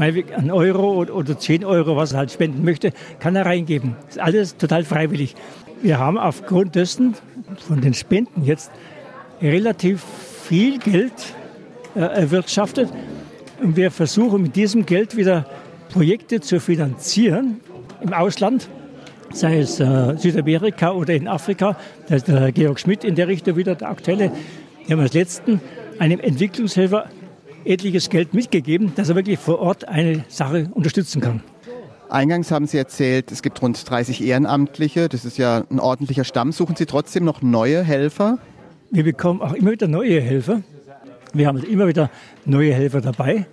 einen 0.00 0.50
Euro 0.50 1.04
oder 1.04 1.38
10 1.38 1.64
Euro, 1.64 1.96
was 1.96 2.12
er 2.12 2.18
halt 2.18 2.32
spenden 2.32 2.64
möchte, 2.64 2.92
kann 3.20 3.36
er 3.36 3.46
reingeben. 3.46 3.96
Das 4.06 4.16
ist 4.16 4.22
alles 4.22 4.56
total 4.56 4.82
freiwillig. 4.82 5.36
Wir 5.82 5.98
haben 5.98 6.18
aufgrund 6.18 6.74
dessen 6.74 7.14
von 7.68 7.80
den 7.80 7.94
Spenden 7.94 8.44
jetzt 8.44 8.72
relativ 9.40 10.02
viel 10.48 10.78
Geld 10.78 11.12
äh, 11.94 12.00
erwirtschaftet 12.00 12.88
und 13.62 13.76
wir 13.76 13.92
versuchen 13.92 14.42
mit 14.42 14.56
diesem 14.56 14.84
Geld 14.84 15.16
wieder 15.16 15.46
Projekte 15.90 16.40
zu 16.40 16.58
finanzieren 16.58 17.60
im 18.00 18.12
Ausland, 18.12 18.68
sei 19.32 19.60
es 19.60 19.78
äh, 19.78 20.16
Südamerika 20.16 20.90
oder 20.90 21.14
in 21.14 21.28
Afrika. 21.28 21.76
Da 22.08 22.16
ist 22.16 22.26
der 22.26 22.50
Georg 22.50 22.80
Schmidt 22.80 23.04
in 23.04 23.14
der 23.14 23.28
Richtung 23.28 23.56
wieder 23.56 23.76
der 23.76 23.90
aktuelle 23.90 24.32
wir 24.86 24.96
haben 24.96 25.02
als 25.02 25.14
letzten 25.14 25.60
einem 25.98 26.20
Entwicklungshelfer 26.20 27.08
etliches 27.64 28.10
Geld 28.10 28.34
mitgegeben, 28.34 28.92
dass 28.94 29.08
er 29.08 29.16
wirklich 29.16 29.38
vor 29.38 29.58
Ort 29.58 29.88
eine 29.88 30.24
Sache 30.28 30.70
unterstützen 30.74 31.22
kann. 31.22 31.42
Eingangs 32.10 32.50
haben 32.50 32.66
Sie 32.66 32.76
erzählt, 32.76 33.32
es 33.32 33.42
gibt 33.42 33.60
rund 33.62 33.88
30 33.88 34.22
Ehrenamtliche. 34.22 35.08
Das 35.08 35.24
ist 35.24 35.38
ja 35.38 35.64
ein 35.70 35.80
ordentlicher 35.80 36.24
Stamm. 36.24 36.52
Suchen 36.52 36.76
Sie 36.76 36.86
trotzdem 36.86 37.24
noch 37.24 37.40
neue 37.40 37.82
Helfer? 37.82 38.38
Wir 38.90 39.04
bekommen 39.04 39.40
auch 39.40 39.54
immer 39.54 39.72
wieder 39.72 39.88
neue 39.88 40.20
Helfer. 40.20 40.62
Wir 41.32 41.48
haben 41.48 41.62
immer 41.64 41.88
wieder 41.88 42.10
neue 42.44 42.74
Helfer 42.74 43.00
dabei. 43.00 43.46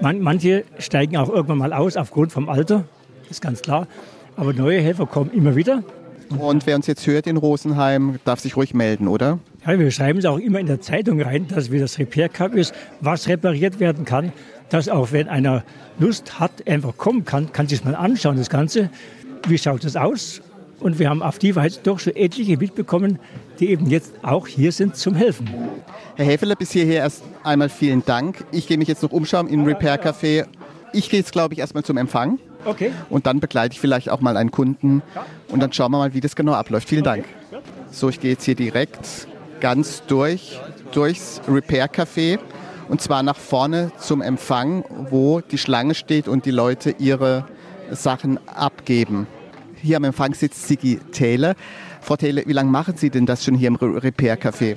manche 0.00 0.64
steigen 0.78 1.16
auch 1.18 1.28
irgendwann 1.28 1.58
mal 1.58 1.72
aus 1.72 1.96
aufgrund 1.96 2.32
vom 2.32 2.48
Alter, 2.48 2.84
ist 3.28 3.42
ganz 3.42 3.60
klar. 3.62 3.86
Aber 4.36 4.54
neue 4.54 4.80
Helfer 4.80 5.06
kommen 5.06 5.30
immer 5.32 5.54
wieder. 5.54 5.84
Und 6.38 6.66
wer 6.66 6.76
uns 6.76 6.86
jetzt 6.86 7.06
hört 7.06 7.26
in 7.26 7.36
Rosenheim, 7.36 8.18
darf 8.24 8.40
sich 8.40 8.56
ruhig 8.56 8.72
melden, 8.72 9.08
oder? 9.08 9.38
Ja, 9.66 9.78
wir 9.78 9.90
schreiben 9.90 10.20
es 10.20 10.24
auch 10.24 10.38
immer 10.38 10.60
in 10.60 10.66
der 10.66 10.80
Zeitung 10.80 11.20
rein, 11.20 11.46
dass 11.48 11.70
wir 11.70 11.80
das 11.80 11.98
Repair 11.98 12.28
Cup 12.28 12.54
ist, 12.54 12.72
was 13.00 13.28
repariert 13.28 13.80
werden 13.80 14.04
kann. 14.04 14.32
Dass 14.68 14.88
auch 14.88 15.10
wenn 15.12 15.28
einer 15.28 15.64
Lust 15.98 16.38
hat, 16.38 16.66
einfach 16.68 16.96
kommen 16.96 17.24
kann, 17.24 17.52
kann 17.52 17.66
sich 17.66 17.84
mal 17.84 17.96
anschauen, 17.96 18.36
das 18.36 18.48
Ganze. 18.48 18.90
Wie 19.48 19.58
schaut 19.58 19.84
es 19.84 19.96
aus? 19.96 20.40
Und 20.78 20.98
wir 20.98 21.10
haben 21.10 21.22
auf 21.22 21.38
die 21.38 21.54
Weise 21.56 21.80
doch 21.82 21.98
schon 21.98 22.16
etliche 22.16 22.56
mitbekommen, 22.56 23.18
die 23.58 23.68
eben 23.70 23.86
jetzt 23.90 24.12
auch 24.22 24.46
hier 24.46 24.72
sind 24.72 24.96
zum 24.96 25.14
Helfen. 25.14 25.50
Herr 26.16 26.24
Häfeler, 26.24 26.56
bis 26.56 26.70
hierher 26.70 27.02
erst 27.02 27.22
einmal 27.42 27.68
vielen 27.68 28.04
Dank. 28.04 28.44
Ich 28.52 28.66
gehe 28.66 28.78
mich 28.78 28.88
jetzt 28.88 29.02
noch 29.02 29.12
umschauen 29.12 29.48
im 29.48 29.64
Repair 29.64 30.02
Café. 30.02 30.46
Ich 30.92 31.10
gehe 31.10 31.20
jetzt, 31.20 31.32
glaube 31.32 31.54
ich, 31.54 31.60
erstmal 31.60 31.84
zum 31.84 31.96
Empfang. 31.98 32.38
Okay. 32.64 32.92
Und 33.08 33.26
dann 33.26 33.40
begleite 33.40 33.72
ich 33.74 33.80
vielleicht 33.80 34.10
auch 34.10 34.20
mal 34.20 34.36
einen 34.36 34.50
Kunden 34.50 35.02
und 35.48 35.60
dann 35.60 35.72
schauen 35.72 35.92
wir 35.92 35.98
mal, 35.98 36.14
wie 36.14 36.20
das 36.20 36.36
genau 36.36 36.52
abläuft. 36.52 36.88
Vielen 36.88 37.04
Dank. 37.04 37.24
So, 37.90 38.08
ich 38.08 38.20
gehe 38.20 38.32
jetzt 38.32 38.44
hier 38.44 38.54
direkt 38.54 39.26
ganz 39.60 40.02
durch, 40.06 40.60
durchs 40.92 41.40
Repair 41.48 41.90
Café 41.90 42.38
und 42.88 43.00
zwar 43.00 43.22
nach 43.22 43.36
vorne 43.36 43.92
zum 43.98 44.22
Empfang, 44.22 44.84
wo 45.10 45.40
die 45.40 45.58
Schlange 45.58 45.94
steht 45.94 46.28
und 46.28 46.44
die 46.44 46.50
Leute 46.50 46.94
ihre 46.98 47.46
Sachen 47.90 48.38
abgeben. 48.48 49.26
Hier 49.82 49.96
am 49.96 50.04
Empfang 50.04 50.34
sitzt 50.34 50.68
Sigi 50.68 51.00
Taylor. 51.12 51.54
Frau 52.00 52.16
Taylor, 52.16 52.42
wie 52.46 52.52
lange 52.52 52.70
machen 52.70 52.96
Sie 52.96 53.10
denn 53.10 53.26
das 53.26 53.44
schon 53.44 53.54
hier 53.54 53.68
im 53.68 53.76
Repair 53.76 54.38
Café? 54.38 54.76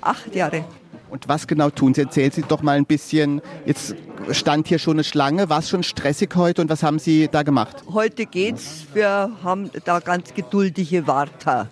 Acht 0.00 0.34
Jahre. 0.34 0.64
Und 1.10 1.28
was 1.28 1.46
genau 1.46 1.70
tun 1.70 1.94
Sie? 1.94 2.02
Erzählen 2.02 2.30
Sie 2.30 2.42
doch 2.42 2.62
mal 2.62 2.76
ein 2.76 2.86
bisschen. 2.86 3.40
Jetzt 3.64 3.94
stand 4.32 4.68
hier 4.68 4.78
schon 4.78 4.94
eine 4.94 5.04
Schlange. 5.04 5.48
War 5.48 5.60
es 5.60 5.70
schon 5.70 5.82
stressig 5.82 6.34
heute 6.34 6.62
und 6.62 6.70
was 6.70 6.82
haben 6.82 6.98
Sie 6.98 7.28
da 7.28 7.42
gemacht? 7.42 7.76
Heute 7.92 8.26
geht's. 8.26 8.86
Wir 8.92 9.30
haben 9.42 9.70
da 9.84 10.00
ganz 10.00 10.34
geduldige 10.34 11.06
Warter. 11.06 11.68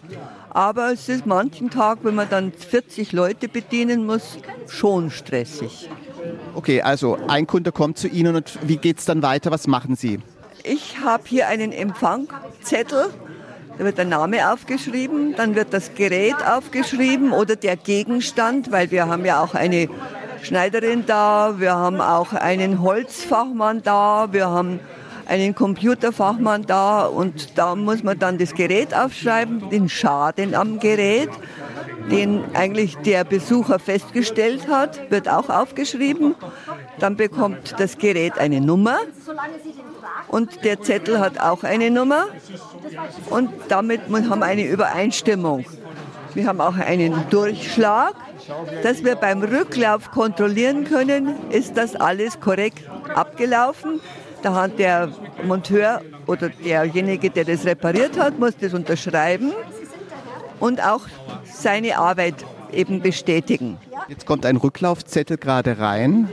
Aber 0.51 0.93
es 0.93 1.09
ist 1.11 1.27
manchen 1.27 1.69
Tag, 1.69 1.99
wenn 2.03 2.15
man 2.15 2.31
dann 2.31 2.53
40 2.53 3.13
Leute 3.13 3.49
bedienen 3.49 4.07
muss, 4.07 4.39
schon 4.69 5.11
stressig. 5.11 5.91
Okay, 6.55 6.81
also 6.81 7.19
ein 7.29 7.47
Kunde 7.47 7.73
kommt 7.73 7.99
zu 7.99 8.09
Ihnen 8.09 8.37
und 8.37 8.59
wie 8.63 8.79
geht 8.79 8.99
es 8.99 9.05
dann 9.05 9.23
weiter? 9.23 9.51
Was 9.51 9.67
machen 9.67 9.97
Sie? 9.97 10.19
Ich 10.65 10.99
habe 11.01 11.25
hier 11.27 11.49
einen 11.49 11.73
Empfangzettel. 11.73 13.11
Da 13.79 13.85
wird 13.85 13.99
der 13.99 14.07
Name 14.07 14.53
aufgeschrieben, 14.53 15.35
dann 15.37 15.55
wird 15.55 15.75
das 15.75 15.95
Gerät 15.95 16.37
aufgeschrieben 16.47 17.33
oder 17.33 17.57
der 17.57 17.77
Gegenstand, 17.77 18.73
weil 18.73 18.91
wir 18.91 19.07
haben 19.07 19.25
ja 19.27 19.43
auch 19.43 19.55
eine 19.55 19.89
Schneiderin 20.43 21.05
da, 21.07 21.57
wir 21.59 21.75
haben 21.75 22.01
auch 22.01 22.33
einen 22.33 22.81
Holzfachmann 22.81 23.83
da, 23.83 24.29
wir 24.31 24.49
haben 24.49 24.81
einen 25.27 25.55
Computerfachmann 25.55 26.65
da 26.67 27.05
und 27.05 27.59
da 27.59 27.75
muss 27.75 28.03
man 28.03 28.19
dann 28.19 28.39
das 28.39 28.55
Gerät 28.55 28.95
aufschreiben, 28.95 29.69
den 29.69 29.89
Schaden 29.91 30.55
am 30.55 30.79
Gerät, 30.79 31.31
den 32.11 32.45
eigentlich 32.55 32.97
der 32.99 33.25
Besucher 33.25 33.79
festgestellt 33.79 34.69
hat, 34.69 35.11
wird 35.11 35.29
auch 35.29 35.51
aufgeschrieben. 35.51 36.35
Dann 36.99 37.17
bekommt 37.17 37.75
das 37.79 37.99
Gerät 37.99 38.39
eine 38.39 38.61
Nummer 38.61 38.99
und 40.29 40.65
der 40.65 40.81
Zettel 40.81 41.19
hat 41.19 41.41
auch 41.41 41.65
eine 41.65 41.91
Nummer 41.91 42.27
und 43.31 43.51
damit 43.69 44.03
haben 44.11 44.41
wir 44.41 44.47
eine 44.47 44.65
Übereinstimmung. 44.65 45.65
Wir 46.35 46.47
haben 46.47 46.61
auch 46.61 46.77
einen 46.77 47.15
Durchschlag, 47.31 48.15
dass 48.83 49.03
wir 49.05 49.17
beim 49.17 49.43
Rücklauf 49.43 50.11
kontrollieren 50.11 50.85
können, 50.85 51.35
ist 51.51 51.77
das 51.77 51.97
alles 51.97 52.41
korrekt 52.41 52.85
abgelaufen. 53.15 54.01
Da 54.43 54.55
hat 54.55 54.79
der 54.79 55.11
Monteur 55.45 56.03
oder 56.27 56.51
derjenige, 56.51 57.31
der 57.31 57.45
das 57.45 57.65
repariert 57.65 58.19
hat, 58.19 58.39
muss 58.39 58.57
das 58.61 58.75
unterschreiben 58.75 59.53
und 60.61 60.85
auch 60.85 61.03
seine 61.45 61.99
Arbeit 61.99 62.45
eben 62.73 63.01
bestätigen. 63.01 63.79
Jetzt 64.09 64.27
kommt 64.27 64.45
ein 64.45 64.57
Rücklaufzettel 64.57 65.39
gerade 65.39 65.79
rein. 65.79 66.29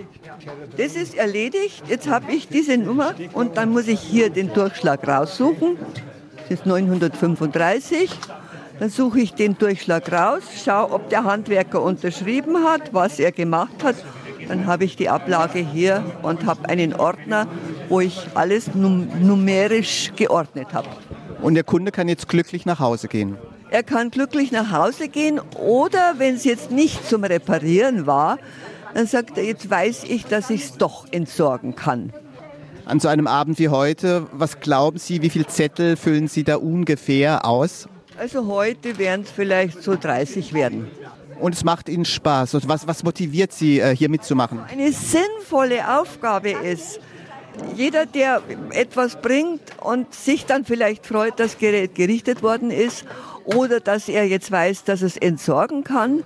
Das 0.77 0.96
ist 0.96 1.15
erledigt. 1.15 1.84
Jetzt 1.88 2.10
habe 2.10 2.32
ich 2.32 2.48
diese 2.48 2.77
Nummer 2.77 3.15
und 3.34 3.58
dann 3.58 3.72
muss 3.72 3.88
ich 3.88 4.00
hier 4.00 4.29
den 4.29 4.53
Durchschlag 4.53 5.08
raussuchen. 5.08 5.77
Das 6.50 6.60
ist 6.60 6.66
935. 6.66 8.10
Dann 8.80 8.90
suche 8.90 9.20
ich 9.22 9.34
den 9.34 9.58
Durchschlag 9.58 10.12
raus, 10.12 10.44
schaue, 10.64 10.92
ob 10.92 11.10
der 11.10 11.24
Handwerker 11.24 11.82
unterschrieben 11.82 12.64
hat, 12.64 12.94
was 12.94 13.20
er 13.20 13.32
gemacht 13.32 13.84
hat. 13.84 13.96
Dann 14.48 14.66
habe 14.66 14.84
ich 14.84 14.96
die 14.96 15.10
Ablage 15.10 15.60
hier 15.60 16.04
und 16.22 16.46
habe 16.46 16.68
einen 16.68 16.94
Ordner, 16.94 17.48
wo 17.88 18.02
ich 18.02 18.28
alles 18.34 18.74
num 18.76 19.08
numerisch 19.22 20.12
geordnet 20.16 20.74
habe. 20.74 20.90
Und 21.42 21.56
der 21.56 21.64
Kunde 21.64 21.92
kann 21.92 22.10
jetzt 22.10 22.28
glücklich 22.28 22.66
nach 22.66 22.80
Hause 22.80 23.08
gehen? 23.08 23.38
Er 23.70 23.84
kann 23.84 24.12
glücklich 24.12 24.52
nach 24.52 24.72
Hause 24.72 25.08
gehen 25.08 25.40
oder 25.56 26.16
wenn 26.18 26.36
es 26.36 26.44
jetzt 26.44 26.72
nicht 26.72 27.08
zum 27.08 27.24
Reparieren 27.24 28.06
war, 28.06 28.38
dann 28.94 29.08
sagt 29.08 29.38
er, 29.38 29.46
jetzt 29.46 29.70
weiß 29.70 30.04
ich, 30.04 30.26
dass 30.26 30.50
ich 30.50 30.66
es 30.66 30.78
doch 30.78 31.06
entsorgen 31.12 31.76
kann. 31.76 32.14
An 32.86 33.00
so 33.00 33.08
einem 33.08 33.28
Abend 33.28 33.60
wie 33.60 33.70
heute, 33.70 34.28
was 34.34 34.60
glauben 34.60 34.98
Sie, 34.98 35.22
wie 35.22 35.30
viele 35.30 35.48
Zettel 35.48 35.96
füllen 35.96 36.28
Sie 36.28 36.44
da 36.44 36.58
ungefähr 36.58 37.46
aus? 37.46 37.88
Also 38.20 38.48
heute 38.48 38.98
werden 38.98 39.22
es 39.24 39.32
vielleicht 39.32 39.82
so 39.82 39.96
30 39.96 40.54
werden. 40.54 40.88
Und 41.40 41.56
es 41.56 41.63
macht 41.63 41.88
Ihnen 41.88 42.04
Spaß. 42.04 42.56
Und 42.56 42.68
was, 42.68 42.86
was 42.86 43.04
motiviert 43.04 43.54
Sie, 43.54 43.80
äh, 43.80 43.96
hier 43.96 44.10
mitzumachen? 44.10 44.60
Eine 44.70 44.92
sinnvolle 44.92 46.00
Aufgabe 46.00 46.52
ist, 46.52 47.00
jeder, 47.75 48.06
der 48.06 48.42
etwas 48.72 49.22
bringt 49.22 49.62
und 49.82 50.13
sich 50.13 50.46
dann 50.46 50.66
vielleicht 50.66 51.06
freut, 51.08 51.40
dass 51.40 51.58
Gerät 51.58 51.96
gerichtet 51.96 52.44
worden 52.44 52.70
ist 52.70 53.06
oder 53.46 53.80
dass 53.80 54.10
er 54.10 54.28
jetzt 54.28 54.52
weiß, 54.52 54.84
dass 54.84 55.02
es 55.02 55.16
entsorgen 55.18 55.84
kann, 55.84 56.24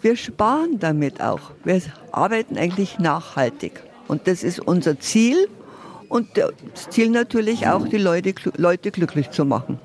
wir 0.00 0.16
sparen 0.16 0.78
damit 0.78 1.20
auch. 1.22 1.52
Wir 1.64 1.80
arbeiten 2.12 2.58
eigentlich 2.58 2.98
nachhaltig. 2.98 3.82
Und 4.06 4.26
das 4.26 4.42
ist 4.42 4.60
unser 4.60 5.00
Ziel 5.00 5.48
und 6.08 6.28
das 6.36 6.88
Ziel 6.90 7.10
natürlich 7.10 7.66
auch, 7.66 7.86
die 7.88 7.98
Leute, 7.98 8.34
Leute 8.56 8.90
glücklich 8.90 9.30
zu 9.30 9.44
machen. 9.44 9.78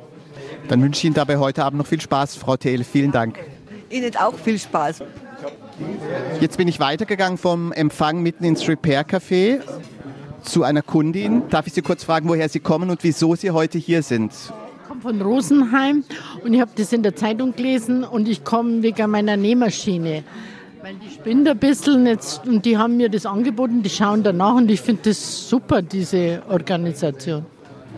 Dann 0.68 0.82
wünsche 0.82 1.00
ich 1.00 1.06
Ihnen 1.06 1.14
dabei 1.14 1.38
heute 1.38 1.64
Abend 1.64 1.80
noch 1.80 1.88
viel 1.88 2.02
Spaß, 2.02 2.36
Frau 2.36 2.56
Thiel. 2.56 2.84
Vielen 2.84 3.12
Dank. 3.12 3.40
Ihnen 3.90 4.16
auch 4.16 4.36
viel 4.36 4.58
Spaß. 4.58 5.04
Jetzt 6.40 6.58
bin 6.58 6.68
ich 6.68 6.80
weitergegangen 6.80 7.38
vom 7.38 7.72
Empfang 7.72 8.22
mitten 8.22 8.44
ins 8.44 8.68
Repair 8.68 9.06
Café 9.06 9.60
zu 10.44 10.64
einer 10.64 10.82
Kundin. 10.82 11.44
Darf 11.50 11.68
ich 11.68 11.74
Sie 11.74 11.82
kurz 11.82 12.04
fragen, 12.04 12.30
woher 12.30 12.50
Sie 12.50 12.60
kommen 12.60 12.90
und 12.90 13.04
wieso 13.04 13.36
Sie 13.36 13.52
heute 13.52 13.78
hier 13.78 14.04
sind? 14.04 14.32
Ich 14.34 14.88
komme 14.88 15.02
von 15.02 15.22
Rosenheim 15.22 16.04
und 16.44 16.54
ich 16.54 16.62
habe 16.62 16.72
das 16.76 16.94
in 16.94 17.04
der 17.04 17.16
Zeitung 17.16 17.56
gelesen 17.56 18.04
und 18.04 18.28
ich 18.28 18.44
komme 18.44 18.84
wegen 18.84 19.10
meiner 19.10 19.38
Nähmaschine. 19.38 20.24
Weil 20.84 20.96
die 20.96 21.10
spinnt 21.10 21.48
ein 21.48 21.58
bisschen 21.58 22.06
jetzt, 22.06 22.46
und 22.46 22.66
die 22.66 22.78
haben 22.78 22.98
mir 22.98 23.08
das 23.08 23.26
angeboten, 23.26 23.84
die 23.84 23.90
schauen 23.90 24.22
danach 24.22 24.56
und 24.56 24.70
ich 24.70 24.82
finde 24.82 25.04
das 25.06 25.48
super, 25.48 25.82
diese 25.82 26.44
Organisation. 26.50 27.46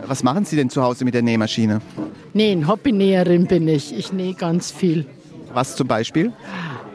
Was 0.05 0.21
machen 0.21 0.45
Sie 0.45 0.55
denn 0.55 0.69
zu 0.69 0.83
Hause 0.83 1.03
mit 1.03 1.15
der 1.15 1.23
Nähmaschine? 1.23 1.81
Nähen, 2.35 2.67
Hobbynäherin 2.67 3.47
bin 3.47 3.67
ich. 3.67 3.91
Ich 3.91 4.13
nähe 4.13 4.35
ganz 4.35 4.69
viel. 4.69 5.07
Was 5.51 5.75
zum 5.75 5.87
Beispiel? 5.87 6.31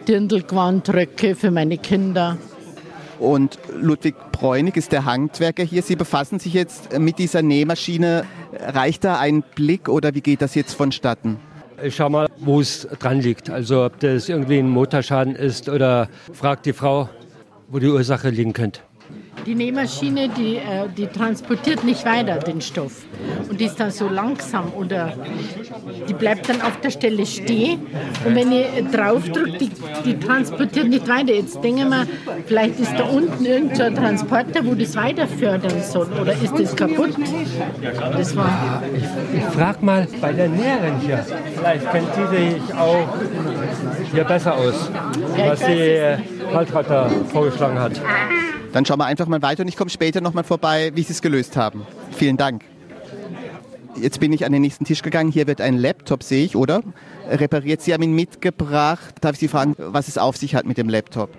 Dirndlgewand, 0.06 0.94
Röcke 0.94 1.34
für 1.34 1.50
meine 1.50 1.76
Kinder. 1.76 2.38
Und 3.18 3.58
Ludwig 3.74 4.14
Bräunig 4.30 4.76
ist 4.76 4.92
der 4.92 5.06
Handwerker 5.06 5.64
hier. 5.64 5.82
Sie 5.82 5.96
befassen 5.96 6.38
sich 6.38 6.54
jetzt 6.54 7.00
mit 7.00 7.18
dieser 7.18 7.42
Nähmaschine. 7.42 8.26
Reicht 8.60 9.02
da 9.02 9.18
ein 9.18 9.42
Blick 9.56 9.88
oder 9.88 10.14
wie 10.14 10.20
geht 10.20 10.40
das 10.40 10.54
jetzt 10.54 10.72
vonstatten? 10.74 11.38
Ich 11.82 11.96
schau 11.96 12.10
mal, 12.10 12.28
wo 12.38 12.60
es 12.60 12.86
dran 12.98 13.20
liegt. 13.20 13.48
Also 13.48 13.86
ob 13.86 14.00
das 14.00 14.28
irgendwie 14.28 14.58
ein 14.58 14.68
Motorschaden 14.68 15.34
ist 15.34 15.68
oder 15.68 16.08
fragt 16.32 16.66
die 16.66 16.72
Frau, 16.72 17.08
wo 17.68 17.78
die 17.78 17.88
Ursache 17.88 18.28
liegen 18.28 18.52
könnte. 18.52 18.80
Die 19.46 19.54
Nähmaschine, 19.54 20.28
die, 20.28 20.56
äh, 20.56 20.88
die 20.96 21.06
transportiert 21.06 21.84
nicht 21.84 22.04
weiter 22.04 22.38
den 22.38 22.60
Stoff. 22.60 23.04
Und 23.48 23.60
die 23.60 23.64
ist 23.64 23.80
dann 23.80 23.90
so 23.90 24.08
langsam 24.08 24.72
oder 24.76 25.12
die 26.08 26.14
bleibt 26.14 26.48
dann 26.48 26.60
auf 26.60 26.80
der 26.80 26.90
Stelle 26.90 27.24
stehen. 27.26 27.86
Und 28.24 28.34
wenn 28.34 28.52
ich 28.52 28.66
draufdrücke, 28.92 29.58
die, 29.58 29.70
die 30.04 30.18
transportiert 30.18 30.88
nicht 30.88 31.08
weiter. 31.08 31.32
Jetzt 31.32 31.62
denke 31.62 31.82
ich 31.82 31.88
mir, 31.88 32.06
vielleicht 32.46 32.78
ist 32.80 32.92
da 32.96 33.04
unten 33.04 33.44
irgendein 33.44 33.94
Transporter, 33.94 34.64
wo 34.64 34.74
das 34.74 34.94
weiter 34.96 35.26
fördern 35.26 35.82
soll. 35.82 36.08
Oder 36.20 36.32
ist 36.32 36.58
das 36.58 36.76
kaputt? 36.76 37.14
Das 38.12 38.36
war 38.36 38.82
ich, 38.94 39.38
ich 39.38 39.44
frage 39.44 39.84
mal 39.84 40.06
bei 40.20 40.32
der 40.32 40.48
Näherin 40.48 41.00
hier. 41.00 41.24
Vielleicht 41.56 41.90
kennt 41.90 42.08
sie 42.14 42.36
sich 42.36 42.74
auch 42.74 43.08
hier 44.12 44.24
besser 44.24 44.54
aus, 44.54 44.90
was 45.36 45.60
die 45.60 46.18
Waldretter 46.52 47.10
vorgeschlagen 47.32 47.78
hat. 47.78 48.00
Dann 48.72 48.84
schauen 48.84 48.98
wir 48.98 49.06
einfach 49.06 49.26
mal 49.26 49.42
weiter 49.42 49.62
und 49.62 49.68
ich 49.68 49.76
komme 49.76 49.90
später 49.90 50.20
nochmal 50.20 50.44
vorbei, 50.44 50.92
wie 50.94 51.02
Sie 51.02 51.12
es 51.12 51.22
gelöst 51.22 51.56
haben. 51.56 51.86
Vielen 52.12 52.36
Dank. 52.36 52.62
Jetzt 53.96 54.20
bin 54.20 54.32
ich 54.32 54.44
an 54.44 54.52
den 54.52 54.62
nächsten 54.62 54.84
Tisch 54.84 55.02
gegangen. 55.02 55.32
Hier 55.32 55.46
wird 55.46 55.60
ein 55.60 55.76
Laptop, 55.76 56.22
sehe 56.22 56.44
ich, 56.44 56.54
oder? 56.54 56.80
Repariert. 57.28 57.82
Sie 57.82 57.92
haben 57.92 58.02
ihn 58.02 58.14
mitgebracht. 58.14 59.14
Darf 59.20 59.32
ich 59.32 59.40
Sie 59.40 59.48
fragen, 59.48 59.74
was 59.76 60.06
es 60.06 60.16
auf 60.16 60.36
sich 60.36 60.54
hat 60.54 60.64
mit 60.64 60.78
dem 60.78 60.88
Laptop? 60.88 61.30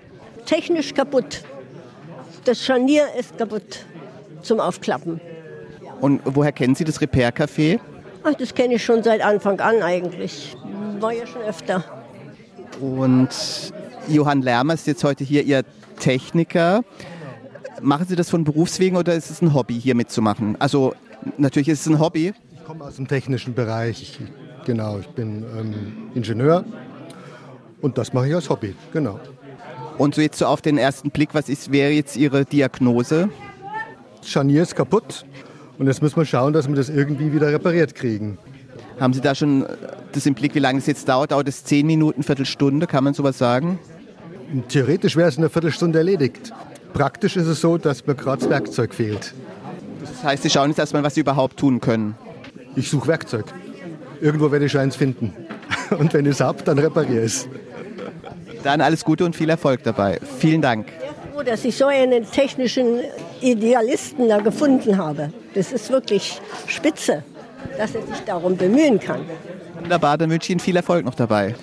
Technisch 0.44 0.92
kaputt. 0.92 1.42
Das 2.44 2.62
Scharnier 2.62 3.04
ist 3.18 3.38
kaputt 3.38 3.86
zum 4.42 4.60
Aufklappen. 4.60 5.20
Und 6.00 6.20
woher 6.24 6.52
kennen 6.52 6.74
Sie 6.74 6.84
das 6.84 7.00
Repair-Café? 7.00 7.80
Ach, 8.24 8.34
das 8.34 8.54
kenne 8.54 8.74
ich 8.74 8.84
schon 8.84 9.02
seit 9.02 9.22
Anfang 9.22 9.60
an 9.60 9.82
eigentlich. 9.82 10.56
War 11.00 11.12
ja 11.12 11.26
schon 11.26 11.42
öfter. 11.42 11.84
Und 12.80 13.28
Johann 14.08 14.42
Lermer 14.42 14.74
ist 14.74 14.86
jetzt 14.86 15.04
heute 15.04 15.24
hier 15.24 15.44
Ihr 15.44 15.64
Techniker. 15.98 16.82
Machen 17.82 18.06
Sie 18.08 18.14
das 18.14 18.30
von 18.30 18.44
Berufswegen 18.44 18.96
oder 18.96 19.14
ist 19.14 19.30
es 19.30 19.42
ein 19.42 19.54
Hobby, 19.54 19.80
hier 19.80 19.96
mitzumachen? 19.96 20.56
Also 20.60 20.94
natürlich 21.36 21.68
ist 21.68 21.80
es 21.80 21.88
ein 21.88 21.98
Hobby. 21.98 22.32
Ich 22.54 22.64
komme 22.64 22.84
aus 22.84 22.96
dem 22.96 23.08
technischen 23.08 23.54
Bereich. 23.54 24.02
Ich, 24.02 24.20
genau, 24.64 24.98
ich 25.00 25.08
bin 25.08 25.44
ähm, 25.58 25.74
Ingenieur 26.14 26.64
und 27.80 27.98
das 27.98 28.12
mache 28.12 28.28
ich 28.28 28.34
als 28.34 28.48
Hobby, 28.48 28.74
genau. 28.92 29.18
Und 29.98 30.14
so 30.14 30.20
jetzt 30.20 30.38
so 30.38 30.46
auf 30.46 30.62
den 30.62 30.78
ersten 30.78 31.10
Blick, 31.10 31.30
was 31.34 31.48
ist, 31.48 31.72
wäre 31.72 31.90
jetzt 31.90 32.16
Ihre 32.16 32.44
Diagnose? 32.44 33.28
Scharnier 34.24 34.62
ist 34.62 34.76
kaputt 34.76 35.26
und 35.78 35.88
jetzt 35.88 36.02
müssen 36.02 36.16
wir 36.16 36.24
schauen, 36.24 36.52
dass 36.52 36.68
wir 36.68 36.76
das 36.76 36.88
irgendwie 36.88 37.32
wieder 37.32 37.48
repariert 37.48 37.94
kriegen. 37.96 38.38
Haben 39.00 39.12
Sie 39.12 39.20
da 39.20 39.34
schon 39.34 39.66
das 40.12 40.26
im 40.26 40.34
Blick, 40.34 40.54
wie 40.54 40.60
lange 40.60 40.78
es 40.78 40.86
jetzt 40.86 41.08
dauert? 41.08 41.32
Dauert 41.32 41.48
es 41.48 41.64
zehn 41.64 41.86
Minuten, 41.86 42.22
Viertelstunde? 42.22 42.86
Kann 42.86 43.02
man 43.02 43.14
sowas 43.14 43.38
sagen? 43.38 43.80
Theoretisch 44.68 45.16
wäre 45.16 45.28
es 45.28 45.36
in 45.36 45.42
einer 45.42 45.50
Viertelstunde 45.50 45.98
erledigt. 45.98 46.52
Praktisch 46.92 47.36
ist 47.36 47.46
es 47.46 47.60
so, 47.60 47.78
dass 47.78 48.06
mir 48.06 48.14
gerade 48.14 48.40
das 48.40 48.50
Werkzeug 48.50 48.94
fehlt. 48.94 49.34
Das 50.00 50.24
heißt, 50.24 50.42
Sie 50.42 50.50
schauen 50.50 50.70
jetzt 50.70 50.78
erstmal, 50.78 51.02
was 51.02 51.14
Sie 51.14 51.20
überhaupt 51.20 51.56
tun 51.58 51.80
können. 51.80 52.14
Ich 52.76 52.90
suche 52.90 53.08
Werkzeug. 53.08 53.46
Irgendwo 54.20 54.50
werde 54.50 54.66
ich 54.66 54.78
eins 54.78 54.96
finden. 54.96 55.34
Und 55.98 56.12
wenn 56.14 56.26
ich 56.26 56.32
es 56.32 56.40
habe, 56.40 56.62
dann 56.62 56.78
repariere 56.78 57.24
ich 57.24 57.32
es. 57.32 57.48
Dann 58.62 58.80
alles 58.80 59.04
Gute 59.04 59.24
und 59.24 59.34
viel 59.34 59.50
Erfolg 59.50 59.82
dabei. 59.82 60.20
Vielen 60.38 60.62
Dank. 60.62 60.86
Ich 60.86 61.32
froh, 61.34 61.42
dass 61.42 61.64
ich 61.64 61.76
so 61.76 61.86
einen 61.86 62.24
technischen 62.30 63.00
Idealisten 63.40 64.28
da 64.28 64.38
gefunden 64.38 64.98
habe. 64.98 65.32
Das 65.54 65.72
ist 65.72 65.90
wirklich 65.90 66.40
spitze, 66.68 67.24
dass 67.76 67.94
er 67.94 68.02
sich 68.02 68.20
darum 68.24 68.56
bemühen 68.56 69.00
kann. 69.00 69.20
Wunderbar, 69.80 70.16
dann 70.16 70.30
wünsche 70.30 70.46
ich 70.46 70.50
Ihnen 70.50 70.60
viel 70.60 70.76
Erfolg 70.76 71.04
noch 71.04 71.14
dabei. 71.14 71.56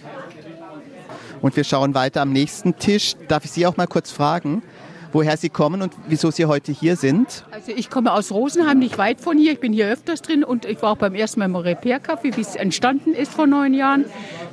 Und 1.42 1.56
wir 1.56 1.64
schauen 1.64 1.94
weiter 1.96 2.22
am 2.22 2.34
nächsten 2.34 2.76
Tisch. 2.76 3.16
Darf 3.30 3.46
ich 3.46 3.52
Sie 3.52 3.66
auch 3.66 3.78
mal 3.78 3.88
kurz 3.88 4.12
fragen, 4.12 4.62
woher 5.12 5.38
Sie 5.38 5.50
kommen 5.50 5.82
und 5.82 5.94
wieso 6.08 6.32
Sie 6.32 6.46
heute 6.46 6.72
hier 6.72 6.96
sind? 6.96 7.44
Also 7.52 7.72
ich 7.76 7.90
komme 7.90 8.14
aus 8.14 8.32
Rosenheim, 8.32 8.80
nicht 8.80 8.98
weit 8.98 9.22
von 9.22 9.38
hier. 9.38 9.54
Ich 9.54 9.60
bin 9.60 9.74
hier 9.74 9.88
öfters 9.88 10.22
drin 10.22 10.44
und 10.44 10.66
ich 10.66 10.82
war 10.82 10.92
auch 10.92 10.98
beim 10.98 11.16
ersten 11.16 11.40
Mal 11.40 11.46
im 11.46 11.56
Repair 11.56 12.02
Café, 12.02 12.36
wie 12.36 12.42
es 12.42 12.56
entstanden 12.56 13.14
ist 13.14 13.34
vor 13.34 13.48
neun 13.48 13.74
Jahren. 13.74 14.06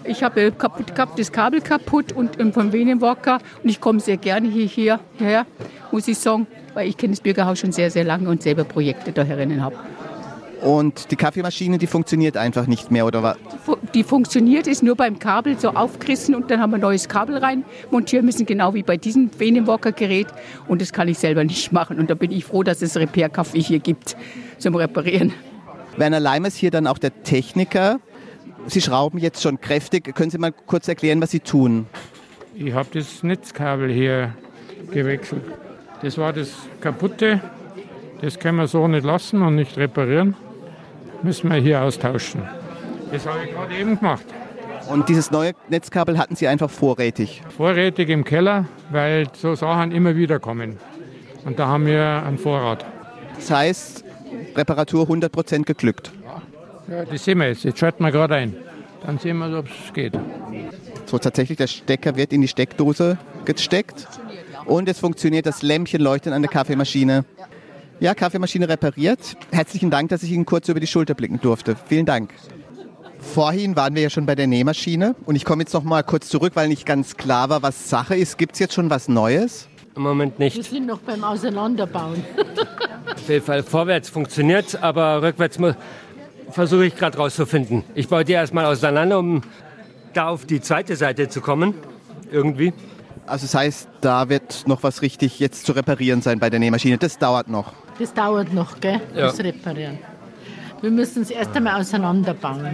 Ich 0.05 0.23
habe 0.23 0.53
kaputt 0.53 0.95
gehabt, 0.95 1.19
das 1.19 1.33
Kabel 1.33 1.61
kaputt 1.61 2.13
und 2.13 2.37
von 2.55 2.73
Venenwalker 2.73 3.39
und 3.63 3.69
ich 3.69 3.81
komme 3.81 4.01
sehr 4.01 4.17
gerne 4.17 4.49
hierher, 4.49 5.01
hierher, 5.19 5.47
muss 5.91 6.09
ich 6.09 6.19
sagen, 6.19 6.47
weil 6.75 6.89
ich 6.89 6.97
kenne 6.97 7.13
das 7.13 7.21
Bürgerhaus 7.21 7.59
schon 7.59 7.73
sehr, 7.73 7.91
sehr 7.91 8.05
lange 8.05 8.29
und 8.29 8.43
selber 8.43 8.65
Projekte 8.65 9.13
da 9.13 9.23
herinnen 9.23 9.63
habe. 9.63 9.77
Und 10.63 11.11
die 11.11 11.17
Kaffeemaschine, 11.17 11.79
die 11.79 11.87
funktioniert 11.87 12.37
einfach 12.37 12.67
nicht 12.67 12.91
mehr, 12.91 13.07
oder 13.07 13.23
was? 13.23 13.37
Die 13.95 14.03
funktioniert, 14.03 14.67
ist 14.67 14.83
nur 14.83 14.97
beim 14.97 15.19
Kabel 15.19 15.59
so 15.59 15.71
aufgerissen 15.71 16.35
und 16.35 16.51
dann 16.51 16.61
haben 16.61 16.71
wir 16.71 16.77
ein 16.77 16.81
neues 16.81 17.09
Kabel 17.09 17.39
rein 17.39 17.65
montieren 17.91 18.25
müssen, 18.25 18.47
genau 18.47 18.75
wie 18.75 18.83
bei 18.83 18.97
diesem 18.97 19.31
Venenwalker-Gerät. 19.39 20.29
Und 20.67 20.81
das 20.81 20.93
kann 20.93 21.09
ich 21.09 21.19
selber 21.19 21.45
nicht 21.45 21.73
machen. 21.73 21.99
Und 21.99 22.11
da 22.11 22.15
bin 22.15 22.31
ich 22.31 22.45
froh, 22.45 22.63
dass 22.63 22.83
es 22.83 22.97
Repair-Café 22.97 23.63
hier 23.63 23.81
gibt 23.81 24.17
zum 24.59 24.75
Reparieren. 24.75 25.33
Werner 25.97 26.21
Leim 26.21 26.45
ist 26.47 26.57
hier 26.57 26.71
dann 26.71 26.87
auch 26.87 26.99
der 26.99 27.23
Techniker. 27.23 28.01
Sie 28.67 28.81
schrauben 28.81 29.19
jetzt 29.19 29.43
schon 29.43 29.61
kräftig. 29.61 30.15
Können 30.15 30.31
Sie 30.31 30.39
mal 30.39 30.53
kurz 30.53 30.89
erklären, 30.89 31.21
was 31.21 31.31
Sie 31.31 31.41
tun? 31.41 31.87
Ich 32.55 32.73
habe 32.73 32.89
das 32.93 33.23
Netzkabel 33.23 33.93
hier 33.93 34.35
gewechselt. 34.91 35.43
Das 36.03 36.17
war 36.19 36.33
das 36.33 36.51
kaputte. 36.81 37.41
Das 38.23 38.39
können 38.39 38.57
wir 38.59 38.67
so 38.67 38.89
nicht 38.89 39.05
lassen 39.05 39.43
und 39.43 39.57
nicht 39.57 39.77
reparieren 39.77 40.35
müssen 41.27 41.51
wir 41.51 41.59
hier 41.59 41.83
austauschen. 41.83 42.43
Das 43.13 43.27
habe 43.27 43.41
ich 43.45 43.53
gerade 43.53 43.75
eben 43.77 43.99
gemacht. 43.99 44.25
Und 44.89 45.09
dieses 45.09 45.33
neue 45.33 45.53
Netzkabel 45.69 46.17
hatten 46.17 46.37
Sie 46.37 46.47
einfach 46.47 46.71
vorrätig? 46.71 47.43
Vorrätig 47.57 48.09
im 48.09 48.25
Keller, 48.25 48.67
weil 48.91 49.27
so 49.35 49.57
Sachen 49.57 49.91
immer 49.91 50.15
wieder 50.15 50.39
kommen. 50.39 50.79
Und 51.45 51.59
da 51.59 51.67
haben 51.67 51.87
wir 51.87 52.23
einen 52.25 52.39
Vorrat. 52.39 52.87
Das 53.35 53.51
heißt, 53.51 54.05
Reparatur 54.55 55.07
100% 55.09 55.65
geglückt? 55.65 56.13
Ja, 56.89 57.05
das 57.05 57.25
sehen 57.25 57.39
wir 57.39 57.49
jetzt. 57.49 57.65
Jetzt 57.65 57.81
schalten 57.81 58.05
wir 58.05 58.13
gerade 58.13 58.37
ein. 58.37 58.55
Dann 59.05 59.19
sehen 59.19 59.39
wir, 59.39 59.59
ob 59.59 59.67
es 59.67 59.93
geht. 59.93 60.13
So, 61.07 61.19
tatsächlich, 61.19 61.59
der 61.59 61.67
Stecker 61.67 62.15
wird 62.15 62.33
in 62.33 62.41
die 62.41 62.49
Steckdose 62.49 63.19
gesteckt. 63.45 64.07
Und 64.65 64.89
es 64.89 65.01
funktioniert, 65.01 65.47
das 65.47 65.63
Lämpchen 65.63 66.01
leuchtet 66.01 66.33
an 66.33 66.43
der 66.43 66.51
Kaffeemaschine. 66.51 67.25
Ja, 67.99 68.15
Kaffeemaschine 68.15 68.69
repariert. 68.69 69.37
Herzlichen 69.51 69.91
Dank, 69.91 70.11
dass 70.11 70.23
ich 70.23 70.31
Ihnen 70.31 70.45
kurz 70.45 70.69
über 70.69 70.81
die 70.81 70.87
Schulter 70.87 71.15
blicken 71.15 71.41
durfte. 71.41 71.77
Vielen 71.89 72.05
Dank. 72.05 72.35
Vorhin 73.19 73.75
waren 73.75 73.95
wir 73.95 74.03
ja 74.03 74.11
schon 74.11 74.27
bei 74.27 74.35
der 74.35 74.47
Nähmaschine 74.47 75.17
und 75.25 75.35
ich 75.35 75.45
komme 75.47 75.63
jetzt 75.63 75.73
noch 75.73 75.83
mal 75.83 76.03
kurz 76.03 76.29
zurück, 76.29 76.53
weil 76.55 76.69
nicht 76.69 76.85
ganz 76.85 77.17
klar 77.17 77.49
war, 77.49 77.63
was 77.63 77.89
Sache 77.89 78.15
ist. 78.15 78.37
Gibt 78.37 78.53
es 78.53 78.59
jetzt 78.59 78.75
schon 78.75 78.91
was 78.91 79.09
Neues? 79.09 79.69
Im 79.97 80.03
Moment 80.03 80.39
nicht. 80.39 80.57
Wir 80.57 80.63
sind 80.63 80.87
noch 80.87 80.99
beim 80.99 81.25
Auseinanderbauen. 81.25 82.23
Auf 83.15 83.29
jeden 83.29 83.45
Fall 83.45 83.63
vorwärts 83.63 84.11
funktioniert, 84.11 84.83
aber 84.83 85.23
rückwärts 85.23 85.59
versuche 86.51 86.87
ich 86.87 86.97
gerade 86.97 87.17
rauszufinden. 87.17 87.83
Ich 87.95 88.09
baue 88.09 88.25
die 88.25 88.33
erstmal 88.33 88.67
auseinander, 88.67 89.19
um 89.19 89.41
da 90.13 90.29
auf 90.29 90.45
die 90.45 90.61
zweite 90.61 90.97
Seite 90.97 91.29
zu 91.29 91.41
kommen. 91.41 91.75
Irgendwie. 92.31 92.75
Also 93.27 93.47
das 93.47 93.55
heißt, 93.55 93.89
da 94.01 94.29
wird 94.29 94.65
noch 94.67 94.83
was 94.83 95.03
richtig 95.03 95.39
jetzt 95.41 95.67
zu 95.67 95.73
reparieren 95.73 96.23
sein 96.23 96.39
bei 96.39 96.51
der 96.51 96.61
Nähmaschine. 96.61 96.99
Das 96.99 97.19
dauert 97.19 97.49
noch. 97.49 97.73
Das 97.99 98.13
dauert 98.13 98.53
noch, 98.53 98.81
gell? 98.81 99.01
Ja. 99.15 99.27
Das 99.27 99.39
Reparieren. 99.41 99.99
Wir 100.81 100.91
müssen 100.91 101.23
es 101.23 101.31
erst 101.31 101.57
einmal 101.57 101.81
auseinanderbauen. 101.81 102.67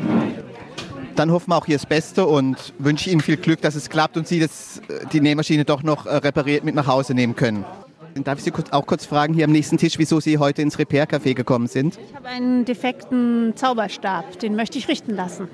Dann 1.15 1.31
hoffen 1.31 1.51
wir 1.51 1.57
auch 1.57 1.67
hier 1.67 1.77
das 1.77 1.87
Beste 1.87 2.27
und 2.27 2.57
wünsche 2.79 3.11
Ihnen 3.11 3.21
viel 3.21 3.37
Glück, 3.37 3.61
dass 3.61 3.75
es 3.75 3.89
klappt 3.89 4.17
und 4.17 4.27
Sie 4.27 4.41
das, 4.41 4.81
die 5.13 5.21
Nähmaschine 5.21 5.65
doch 5.65 5.83
noch 5.83 6.07
äh, 6.07 6.17
repariert 6.17 6.65
mit 6.65 6.75
nach 6.75 6.87
Hause 6.87 7.15
nehmen 7.15 7.37
können. 7.37 7.65
Darf 8.15 8.39
ich 8.39 8.45
Sie 8.45 8.53
auch 8.71 8.87
kurz 8.87 9.07
fragen, 9.07 9.33
hier 9.33 9.45
am 9.45 9.53
nächsten 9.53 9.79
Tisch, 9.79 9.99
wieso 9.99 10.21
Sie 10.21 10.39
heute 10.39 10.63
ins 10.63 10.79
Repair-Café 10.79 11.35
gekommen 11.35 11.67
sind? 11.67 11.99
Ich 12.09 12.15
habe 12.15 12.29
einen 12.29 12.65
defekten 12.65 13.53
Zauberstab, 13.57 14.39
den 14.41 14.55
möchte 14.55 14.79
ich 14.79 14.89
richten 14.89 15.15
lassen. 15.15 15.49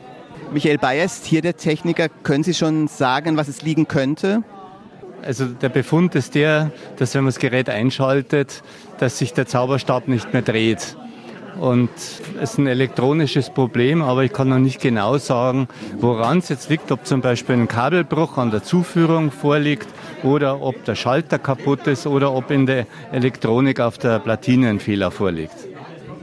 Michael 0.53 0.79
Bayer 0.79 1.05
ist 1.05 1.27
hier 1.27 1.43
der 1.43 1.57
Techniker. 1.57 2.09
Können 2.09 2.43
Sie 2.43 2.55
schon 2.55 2.89
sagen, 2.89 3.37
was 3.37 3.49
es 3.49 3.63
liegen 3.63 3.87
könnte? 3.87 4.43
Also 5.23 5.47
der 5.47 5.69
Befund 5.69 6.15
ist 6.15 6.35
der, 6.35 6.71
dass 6.97 7.15
wenn 7.15 7.25
man 7.25 7.33
das 7.33 7.39
Gerät 7.39 7.69
einschaltet, 7.69 8.63
dass 8.99 9.19
sich 9.19 9.33
der 9.33 9.47
Zauberstab 9.47 10.09
nicht 10.09 10.33
mehr 10.33 10.43
dreht. 10.43 10.97
Und 11.59 11.91
es 11.97 12.23
ist 12.41 12.59
ein 12.59 12.69
elektronisches 12.69 13.51
Problem, 13.51 14.01
aber 14.01 14.23
ich 14.23 14.33
kann 14.33 14.49
noch 14.49 14.59
nicht 14.59 14.81
genau 14.81 15.19
sagen, 15.19 15.67
woran 15.99 16.39
es 16.39 16.49
jetzt 16.51 16.71
liegt, 16.71 16.93
ob 16.93 17.05
zum 17.05 17.21
Beispiel 17.21 17.57
ein 17.57 17.67
Kabelbruch 17.67 18.39
an 18.39 18.53
der 18.53 18.63
Zuführung 18.63 19.33
vorliegt 19.33 19.89
oder 20.23 20.63
ob 20.63 20.85
der 20.85 20.95
Schalter 20.95 21.39
kaputt 21.41 21.89
ist 21.89 22.07
oder 22.07 22.33
ob 22.33 22.53
in 22.53 22.67
der 22.67 22.87
Elektronik 23.11 23.81
auf 23.81 23.99
der 23.99 24.21
Platine 24.21 24.69
ein 24.69 24.79
Fehler 24.79 25.11
vorliegt. 25.11 25.57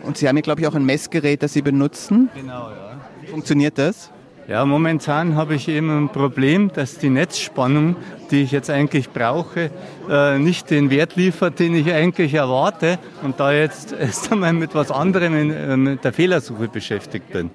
Und 0.04 0.18
Sie 0.18 0.28
haben 0.28 0.38
hier, 0.38 0.44
glaube 0.44 0.62
ich, 0.62 0.68
auch 0.68 0.76
ein 0.76 0.86
Messgerät, 0.86 1.44
das 1.44 1.52
Sie 1.52 1.62
benutzen. 1.62 2.30
Genau, 2.34 2.70
ja. 2.70 3.00
Funktioniert 3.30 3.78
das? 3.78 4.12
Ja, 4.48 4.64
momentan 4.64 5.36
habe 5.36 5.56
ich 5.56 5.68
eben 5.68 5.90
ein 5.90 6.10
Problem, 6.10 6.72
dass 6.72 7.00
die 7.00 7.10
Netzspannung, 7.10 7.96
die 8.30 8.44
ich 8.44 8.52
jetzt 8.52 8.70
eigentlich 8.70 9.10
brauche, 9.10 9.72
äh, 10.08 10.38
nicht 10.38 10.70
den 10.70 10.92
Wert 10.92 11.16
liefert, 11.16 11.58
den 11.58 11.74
ich 11.74 11.92
eigentlich 11.92 12.36
erwarte. 12.36 13.00
Und 13.24 13.40
da 13.40 13.52
jetzt 13.52 13.92
erst 14.00 14.32
einmal 14.32 14.54
mit 14.54 14.76
was 14.76 14.92
anderem 14.92 15.36
in, 15.36 15.50
äh, 15.52 15.78
mit 15.78 16.04
der 16.04 16.14
Fehlersuche 16.14 16.68
beschäftigt 16.68 17.34
bin. 17.34 17.50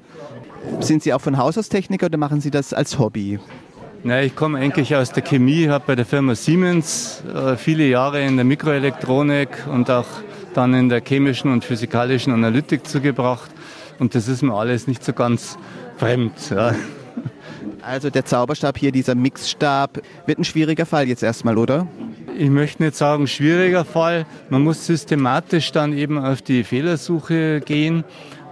Sind 0.80 1.04
Sie 1.04 1.14
auch 1.14 1.20
von 1.20 1.38
Haus 1.38 1.56
aus 1.56 1.68
Techniker 1.68 2.06
oder 2.06 2.18
machen 2.18 2.40
Sie 2.40 2.50
das 2.50 2.74
als 2.74 2.98
Hobby? 2.98 3.38
Na, 4.02 4.22
ich 4.22 4.34
komme 4.34 4.58
eigentlich 4.58 4.96
aus 4.96 5.12
der 5.12 5.22
Chemie, 5.22 5.68
habe 5.68 5.84
bei 5.86 5.94
der 5.94 6.06
Firma 6.06 6.34
Siemens 6.34 7.22
äh, 7.32 7.56
viele 7.56 7.86
Jahre 7.86 8.20
in 8.24 8.34
der 8.34 8.44
Mikroelektronik 8.44 9.50
und 9.72 9.88
auch 9.90 10.06
dann 10.54 10.74
in 10.74 10.88
der 10.88 11.02
chemischen 11.06 11.52
und 11.52 11.64
physikalischen 11.64 12.32
Analytik 12.32 12.84
zugebracht. 12.88 13.52
Und 14.00 14.16
das 14.16 14.26
ist 14.26 14.42
mir 14.42 14.54
alles 14.54 14.88
nicht 14.88 15.04
so 15.04 15.12
ganz 15.12 15.56
fremd. 16.00 16.32
Ja. 16.50 16.74
Also 17.82 18.08
der 18.10 18.24
Zauberstab 18.24 18.78
hier, 18.78 18.90
dieser 18.90 19.14
Mixstab, 19.14 20.00
wird 20.26 20.38
ein 20.38 20.44
schwieriger 20.44 20.86
Fall 20.86 21.08
jetzt 21.08 21.22
erstmal, 21.22 21.58
oder? 21.58 21.86
Ich 22.38 22.48
möchte 22.48 22.82
nicht 22.82 22.96
sagen 22.96 23.26
schwieriger 23.26 23.84
Fall. 23.84 24.24
Man 24.48 24.62
muss 24.62 24.86
systematisch 24.86 25.72
dann 25.72 25.92
eben 25.92 26.18
auf 26.18 26.40
die 26.40 26.64
Fehlersuche 26.64 27.60
gehen 27.60 28.04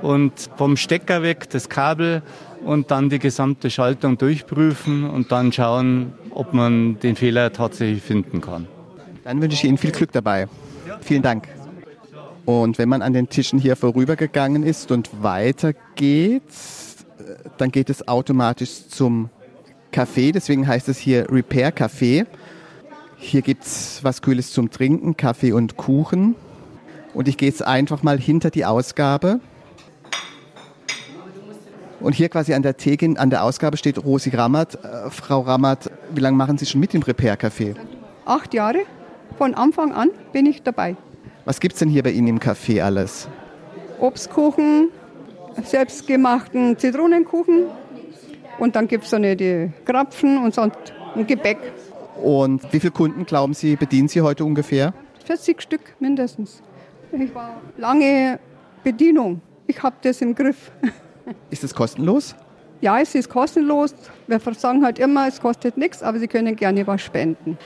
und 0.02 0.32
vom 0.56 0.76
Stecker 0.76 1.22
weg 1.22 1.48
das 1.50 1.68
Kabel 1.68 2.22
und 2.64 2.90
dann 2.90 3.08
die 3.08 3.18
gesamte 3.18 3.70
Schaltung 3.70 4.18
durchprüfen 4.18 5.08
und 5.08 5.32
dann 5.32 5.50
schauen, 5.52 6.12
ob 6.30 6.52
man 6.52 6.98
den 7.00 7.16
Fehler 7.16 7.52
tatsächlich 7.52 8.02
finden 8.02 8.42
kann. 8.42 8.66
Dann 9.24 9.40
wünsche 9.40 9.56
ich 9.56 9.64
Ihnen 9.64 9.78
viel 9.78 9.92
Glück 9.92 10.12
dabei. 10.12 10.48
Vielen 11.00 11.22
Dank. 11.22 11.48
Und 12.44 12.78
wenn 12.78 12.88
man 12.88 13.02
an 13.02 13.12
den 13.12 13.28
Tischen 13.28 13.58
hier 13.58 13.76
vorübergegangen 13.76 14.62
ist 14.62 14.90
und 14.90 15.22
weitergeht, 15.22 16.42
dann 17.60 17.70
geht 17.70 17.90
es 17.90 18.06
automatisch 18.08 18.88
zum 18.88 19.30
Café. 19.92 20.32
Deswegen 20.32 20.66
heißt 20.66 20.88
es 20.88 20.98
hier 20.98 21.30
Repair 21.30 21.74
Café. 21.74 22.26
Hier 23.16 23.42
gibt 23.42 23.64
es 23.64 24.00
was 24.02 24.22
Kühles 24.22 24.52
zum 24.52 24.70
Trinken, 24.70 25.16
Kaffee 25.16 25.52
und 25.52 25.76
Kuchen. 25.76 26.36
Und 27.14 27.28
ich 27.28 27.36
gehe 27.36 27.48
jetzt 27.48 27.62
einfach 27.62 28.02
mal 28.02 28.18
hinter 28.18 28.50
die 28.50 28.64
Ausgabe. 28.64 29.40
Und 32.00 32.14
hier 32.14 32.28
quasi 32.28 32.54
an 32.54 32.62
der 32.62 32.76
Theke, 32.76 33.14
an 33.18 33.30
der 33.30 33.42
Ausgabe 33.42 33.76
steht 33.76 34.02
Rosi 34.04 34.30
Rammert. 34.30 34.84
Äh, 34.84 35.10
Frau 35.10 35.40
Rammert, 35.40 35.90
wie 36.14 36.20
lange 36.20 36.36
machen 36.36 36.56
Sie 36.56 36.66
schon 36.66 36.80
mit 36.80 36.92
dem 36.92 37.02
Repair 37.02 37.36
Café? 37.36 37.74
Acht 38.24 38.54
Jahre. 38.54 38.78
Von 39.36 39.54
Anfang 39.54 39.92
an 39.92 40.10
bin 40.32 40.46
ich 40.46 40.62
dabei. 40.62 40.96
Was 41.44 41.60
gibt 41.60 41.74
es 41.74 41.80
denn 41.80 41.88
hier 41.88 42.02
bei 42.02 42.10
Ihnen 42.10 42.28
im 42.28 42.38
Café 42.38 42.82
alles? 42.82 43.28
Obstkuchen, 43.98 44.90
selbstgemachten 45.64 46.78
Zitronenkuchen. 46.78 47.66
Und 48.58 48.76
dann 48.76 48.88
gibt 48.88 49.04
es 49.04 49.10
dann 49.10 49.22
die 49.22 49.70
Krapfen 49.84 50.38
und 50.38 50.54
sonst 50.54 50.76
ein 51.14 51.26
Gebäck. 51.26 51.58
Und 52.22 52.72
wie 52.72 52.80
viele 52.80 52.92
Kunden, 52.92 53.24
glauben 53.24 53.54
Sie, 53.54 53.76
bedienen 53.76 54.08
Sie 54.08 54.20
heute 54.20 54.44
ungefähr? 54.44 54.92
40 55.24 55.62
Stück 55.62 55.80
mindestens. 56.00 56.62
Ich 57.12 57.34
war 57.34 57.60
lange 57.76 58.40
Bedienung. 58.82 59.40
Ich 59.66 59.82
habe 59.82 59.96
das 60.02 60.20
im 60.20 60.34
Griff. 60.34 60.72
Ist 61.50 61.62
es 61.62 61.74
kostenlos? 61.74 62.34
Ja, 62.80 63.00
es 63.00 63.14
ist 63.14 63.28
kostenlos. 63.28 63.92
Wir 64.28 64.40
sagen 64.54 64.84
halt 64.84 64.98
immer, 64.98 65.26
es 65.26 65.40
kostet 65.40 65.76
nichts, 65.76 66.02
aber 66.02 66.18
Sie 66.20 66.28
können 66.28 66.54
gerne 66.54 66.86
was 66.86 67.02
spenden. 67.02 67.58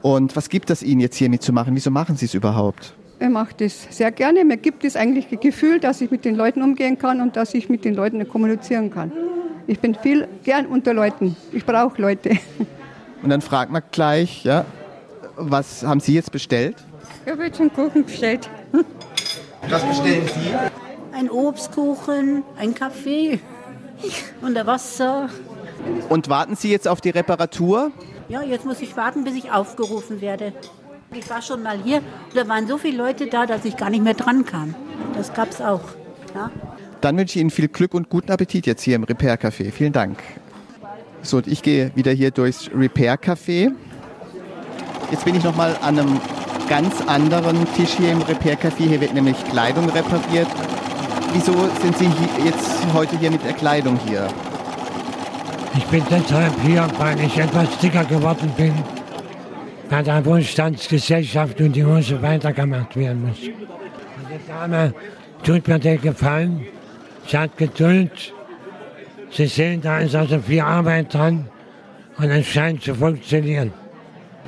Und 0.00 0.36
was 0.36 0.48
gibt 0.48 0.70
es 0.70 0.82
Ihnen 0.82 1.00
jetzt 1.00 1.16
hier 1.16 1.28
mitzumachen? 1.28 1.74
Wieso 1.74 1.90
machen 1.90 2.16
Sie 2.16 2.26
es 2.26 2.34
überhaupt? 2.34 2.94
Ich 3.24 3.30
mache 3.30 3.54
das 3.56 3.86
sehr 3.88 4.12
gerne. 4.12 4.44
Mir 4.44 4.58
gibt 4.58 4.84
es 4.84 4.96
eigentlich 4.96 5.28
das 5.30 5.40
Gefühl, 5.40 5.80
dass 5.80 6.02
ich 6.02 6.10
mit 6.10 6.26
den 6.26 6.34
Leuten 6.34 6.60
umgehen 6.62 6.98
kann 6.98 7.22
und 7.22 7.36
dass 7.36 7.54
ich 7.54 7.70
mit 7.70 7.86
den 7.86 7.94
Leuten 7.94 8.28
kommunizieren 8.28 8.90
kann. 8.90 9.12
Ich 9.66 9.80
bin 9.80 9.94
viel 9.94 10.28
gern 10.42 10.66
unter 10.66 10.92
Leuten. 10.92 11.34
Ich 11.50 11.64
brauche 11.64 12.00
Leute. 12.02 12.32
Und 13.22 13.30
dann 13.30 13.40
fragt 13.40 13.72
man 13.72 13.82
gleich, 13.90 14.44
ja, 14.44 14.66
was 15.36 15.82
haben 15.82 16.00
Sie 16.00 16.12
jetzt 16.12 16.30
bestellt? 16.30 16.76
Ich 17.24 17.32
habe 17.32 17.44
jetzt 17.46 17.58
einen 17.58 17.72
Kuchen 17.72 18.04
bestellt. 18.04 18.50
Was 19.70 19.82
bestellen 19.82 20.26
Sie? 20.26 21.16
Ein 21.16 21.30
Obstkuchen, 21.30 22.42
ein 22.58 22.74
Kaffee. 22.74 23.40
unter 24.42 24.66
Wasser. 24.66 25.30
Und 26.10 26.28
warten 26.28 26.56
Sie 26.56 26.70
jetzt 26.70 26.86
auf 26.86 27.00
die 27.00 27.08
Reparatur? 27.08 27.90
Ja, 28.28 28.42
jetzt 28.42 28.66
muss 28.66 28.82
ich 28.82 28.94
warten, 28.94 29.24
bis 29.24 29.34
ich 29.36 29.50
aufgerufen 29.50 30.20
werde. 30.20 30.52
Ich 31.16 31.30
war 31.30 31.40
schon 31.40 31.62
mal 31.62 31.78
hier, 31.82 32.02
da 32.34 32.48
waren 32.48 32.66
so 32.66 32.76
viele 32.76 32.98
Leute 32.98 33.26
da, 33.26 33.46
dass 33.46 33.64
ich 33.64 33.76
gar 33.76 33.88
nicht 33.88 34.02
mehr 34.02 34.14
dran 34.14 34.44
kam. 34.44 34.74
Das 35.16 35.32
gab 35.32 35.50
es 35.50 35.60
auch. 35.60 35.80
Ja. 36.34 36.50
Dann 37.00 37.16
wünsche 37.16 37.38
ich 37.38 37.40
Ihnen 37.40 37.50
viel 37.50 37.68
Glück 37.68 37.94
und 37.94 38.08
guten 38.08 38.32
Appetit 38.32 38.66
jetzt 38.66 38.82
hier 38.82 38.96
im 38.96 39.04
Repair 39.04 39.38
Café. 39.38 39.70
Vielen 39.70 39.92
Dank. 39.92 40.18
So, 41.22 41.36
und 41.36 41.46
ich 41.46 41.62
gehe 41.62 41.92
wieder 41.94 42.10
hier 42.10 42.30
durchs 42.30 42.68
Repair 42.74 43.16
Café. 43.16 43.70
Jetzt 45.10 45.24
bin 45.24 45.36
ich 45.36 45.44
noch 45.44 45.54
mal 45.54 45.76
an 45.82 45.98
einem 45.98 46.20
ganz 46.68 47.00
anderen 47.06 47.64
Tisch 47.74 47.90
hier 47.96 48.10
im 48.10 48.22
Repair 48.22 48.58
Café. 48.58 48.88
Hier 48.88 49.00
wird 49.00 49.14
nämlich 49.14 49.36
Kleidung 49.50 49.88
repariert. 49.90 50.48
Wieso 51.32 51.52
sind 51.80 51.96
Sie 51.96 52.10
jetzt 52.44 52.86
heute 52.92 53.16
hier 53.18 53.30
mit 53.30 53.44
der 53.44 53.52
Kleidung 53.52 53.98
hier? 54.08 54.26
Ich 55.76 55.84
bin 55.86 56.02
deshalb 56.10 56.52
hier, 56.62 56.88
weil 56.98 57.20
ich 57.20 57.38
etwas 57.38 57.68
dicker 57.78 58.04
geworden 58.04 58.50
bin, 58.56 58.72
bei 59.90 60.02
der 60.02 60.24
Wohlstandsgesellschaft 60.24 61.60
und 61.60 61.72
die 61.74 61.84
Hose 61.84 62.20
weitergemacht 62.22 62.96
werden 62.96 63.28
muss. 63.28 63.38
Und 63.38 63.54
die 64.30 64.48
Dame 64.48 64.94
tut 65.42 65.66
mir 65.68 65.78
den 65.78 66.00
Gefallen, 66.00 66.66
sie 67.26 67.38
hat 67.38 67.56
Geduld. 67.56 68.32
Sie 69.30 69.46
sehen, 69.46 69.80
da 69.80 69.98
ist 69.98 70.14
also 70.14 70.38
viel 70.38 70.60
Arbeit 70.60 71.12
dran 71.12 71.48
und 72.18 72.30
es 72.30 72.46
scheint 72.46 72.82
zu 72.82 72.94
funktionieren. 72.94 73.72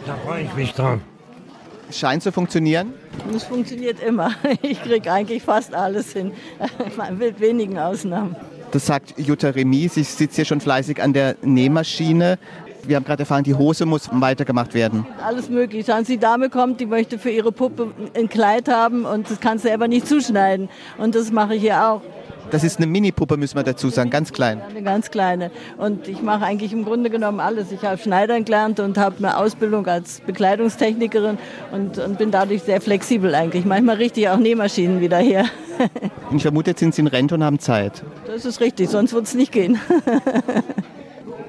Da 0.07 0.15
freue 0.25 0.43
ich 0.43 0.55
mich 0.55 0.73
drauf. 0.73 1.01
Scheint 1.91 2.23
zu 2.23 2.33
funktionieren? 2.33 2.95
Es 3.35 3.45
funktioniert 3.45 4.01
immer. 4.01 4.33
Ich 4.63 4.83
kriege 4.83 5.13
eigentlich 5.13 5.43
fast 5.43 5.75
alles 5.75 6.13
hin, 6.13 6.33
mit 7.19 7.41
wenigen 7.41 7.79
Ausnahmen. 7.79 8.37
Das 8.73 8.87
sagt 8.87 9.15
Jutta 9.19 9.51
Remy. 9.51 9.89
Sie 9.89 10.03
sitzt 10.03 10.37
hier 10.37 10.45
schon 10.45 10.61
fleißig 10.61 11.01
an 11.03 11.13
der 11.13 11.37
Nähmaschine. 11.43 12.39
Wir 12.87 12.97
haben 12.97 13.05
gerade 13.05 13.23
erfahren, 13.23 13.45
die 13.45 13.55
Hose 13.55 13.87
muss 13.87 14.09
weitergemacht 14.13 14.75
werden. 14.75 15.07
Alles 15.25 15.49
möglich. 15.49 15.87
Sie, 15.87 16.05
die 16.05 16.19
Dame 16.19 16.51
kommt, 16.51 16.81
die 16.81 16.87
möchte 16.87 17.19
für 17.19 17.31
ihre 17.31 17.53
Puppe 17.53 17.93
ein 18.15 18.29
Kleid 18.29 18.69
haben 18.69 19.05
und 19.05 19.31
das 19.31 19.41
kann 19.41 19.59
sie 19.59 19.71
aber 19.71 19.89
nicht 19.89 20.07
zuschneiden. 20.07 20.69
Und 20.99 21.15
das 21.15 21.33
mache 21.33 21.55
ich 21.55 21.63
hier 21.63 21.89
auch. 21.89 22.03
Das 22.51 22.63
ist 22.63 22.79
eine 22.79 22.87
Mini-Puppe, 22.87 23.37
müssen 23.37 23.57
wir 23.57 23.65
dazu 23.65 23.89
sagen, 23.89 24.09
ganz 24.09 24.33
klein. 24.33 24.63
Eine 24.71 24.83
ganz 24.83 25.11
kleine. 25.11 25.51
Und 25.79 26.07
ich 26.07 26.23
mache 26.23 26.45
eigentlich 26.45 26.73
im 26.73 26.85
Grunde 26.85 27.11
genommen 27.11 27.41
alles. 27.41 27.73
Ich 27.73 27.83
habe 27.83 27.99
Schneidern 27.99 28.45
gelernt 28.45 28.79
und 28.79 28.99
habe 28.99 29.17
eine 29.19 29.37
Ausbildung 29.37 29.87
als 29.87 30.21
Bekleidungstechnikerin 30.21 31.39
und, 31.73 31.99
und 31.99 32.19
bin 32.19 32.31
dadurch 32.31 32.63
sehr 32.63 32.81
flexibel 32.81 33.35
eigentlich. 33.35 33.65
Manchmal 33.65 33.97
richte 33.97 34.21
ich 34.21 34.29
auch 34.29 34.39
Nähmaschinen 34.39 35.01
wieder 35.01 35.19
her. 35.19 35.47
Ich 36.35 36.43
vermute, 36.43 36.71
jetzt 36.71 36.81
sind 36.81 36.93
Sie 36.93 37.03
in 37.03 37.07
Rente 37.07 37.37
und 37.37 37.45
haben 37.45 37.61
Zeit. 37.61 38.03
Das 38.27 38.45
ist 38.45 38.61
richtig, 38.61 38.89
sonst 38.89 39.13
würde 39.13 39.27
es 39.27 39.35
nicht 39.35 39.53
gehen. 39.53 39.79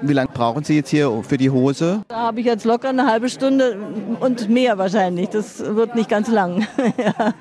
Wie 0.02 0.14
lange 0.14 0.30
brauchen 0.34 0.64
Sie 0.64 0.76
jetzt 0.76 0.90
hier 0.90 1.24
für 1.28 1.38
die 1.38 1.50
Hose? 1.50 2.04
Da 2.08 2.18
habe 2.18 2.40
ich 2.40 2.46
jetzt 2.46 2.66
locker 2.66 2.90
eine 2.90 3.06
halbe 3.06 3.30
Stunde 3.30 3.78
und 4.20 4.50
mehr 4.50 4.78
wahrscheinlich. 4.78 5.30
Das 5.30 5.60
wird 5.60 5.96
nicht 5.96 6.10
ganz 6.10 6.28
lang. 6.28 6.68
ja. 6.98 7.34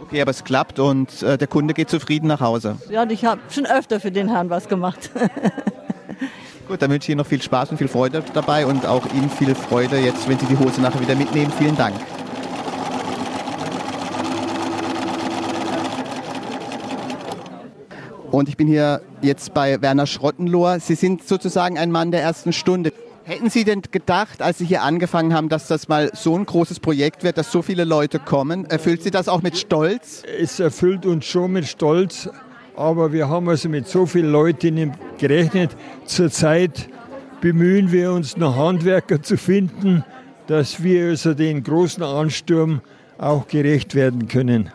Okay, 0.00 0.20
aber 0.20 0.30
es 0.30 0.44
klappt 0.44 0.78
und 0.78 1.22
äh, 1.22 1.38
der 1.38 1.46
Kunde 1.46 1.74
geht 1.74 1.88
zufrieden 1.88 2.26
nach 2.26 2.40
Hause. 2.40 2.76
Ja, 2.90 3.02
und 3.02 3.12
ich 3.12 3.24
habe 3.24 3.40
schon 3.50 3.66
öfter 3.66 4.00
für 4.00 4.10
den 4.10 4.28
Herrn 4.28 4.50
was 4.50 4.68
gemacht. 4.68 5.10
Gut, 6.68 6.80
dann 6.80 6.90
wünsche 6.90 7.06
ich 7.06 7.08
Ihnen 7.10 7.18
noch 7.18 7.26
viel 7.26 7.42
Spaß 7.42 7.70
und 7.70 7.76
viel 7.76 7.88
Freude 7.88 8.22
dabei 8.34 8.66
und 8.66 8.86
auch 8.86 9.04
Ihnen 9.14 9.30
viel 9.30 9.54
Freude 9.54 9.98
jetzt, 9.98 10.28
wenn 10.28 10.38
Sie 10.38 10.46
die 10.46 10.58
Hose 10.58 10.80
nachher 10.80 11.00
wieder 11.00 11.14
mitnehmen. 11.14 11.52
Vielen 11.58 11.76
Dank. 11.76 11.94
Und 18.32 18.48
ich 18.48 18.56
bin 18.56 18.66
hier 18.66 19.02
jetzt 19.20 19.52
bei 19.52 19.82
Werner 19.82 20.06
Schrottenlohr. 20.06 20.80
Sie 20.80 20.94
sind 20.94 21.22
sozusagen 21.22 21.76
ein 21.76 21.90
Mann 21.90 22.10
der 22.10 22.22
ersten 22.22 22.54
Stunde. 22.54 22.90
Hätten 23.24 23.50
Sie 23.50 23.64
denn 23.64 23.82
gedacht, 23.90 24.40
als 24.40 24.56
Sie 24.56 24.64
hier 24.64 24.82
angefangen 24.82 25.34
haben, 25.34 25.50
dass 25.50 25.68
das 25.68 25.86
mal 25.86 26.10
so 26.14 26.34
ein 26.34 26.46
großes 26.46 26.80
Projekt 26.80 27.24
wird, 27.24 27.36
dass 27.36 27.52
so 27.52 27.60
viele 27.60 27.84
Leute 27.84 28.18
kommen? 28.18 28.64
Erfüllt 28.64 29.02
Sie 29.02 29.10
das 29.10 29.28
auch 29.28 29.42
mit 29.42 29.58
Stolz? 29.58 30.22
Es 30.40 30.58
erfüllt 30.60 31.04
uns 31.04 31.26
schon 31.26 31.52
mit 31.52 31.66
Stolz, 31.66 32.30
aber 32.74 33.12
wir 33.12 33.28
haben 33.28 33.50
also 33.50 33.68
mit 33.68 33.86
so 33.86 34.06
vielen 34.06 34.32
Leuten 34.32 34.92
gerechnet. 35.18 35.76
Zurzeit 36.06 36.88
bemühen 37.42 37.92
wir 37.92 38.12
uns, 38.12 38.38
noch 38.38 38.56
Handwerker 38.56 39.22
zu 39.22 39.36
finden, 39.36 40.04
dass 40.46 40.82
wir 40.82 41.10
also 41.10 41.34
den 41.34 41.62
großen 41.62 42.02
Ansturm 42.02 42.80
auch 43.18 43.46
gerecht 43.46 43.94
werden 43.94 44.26
können. 44.26 44.70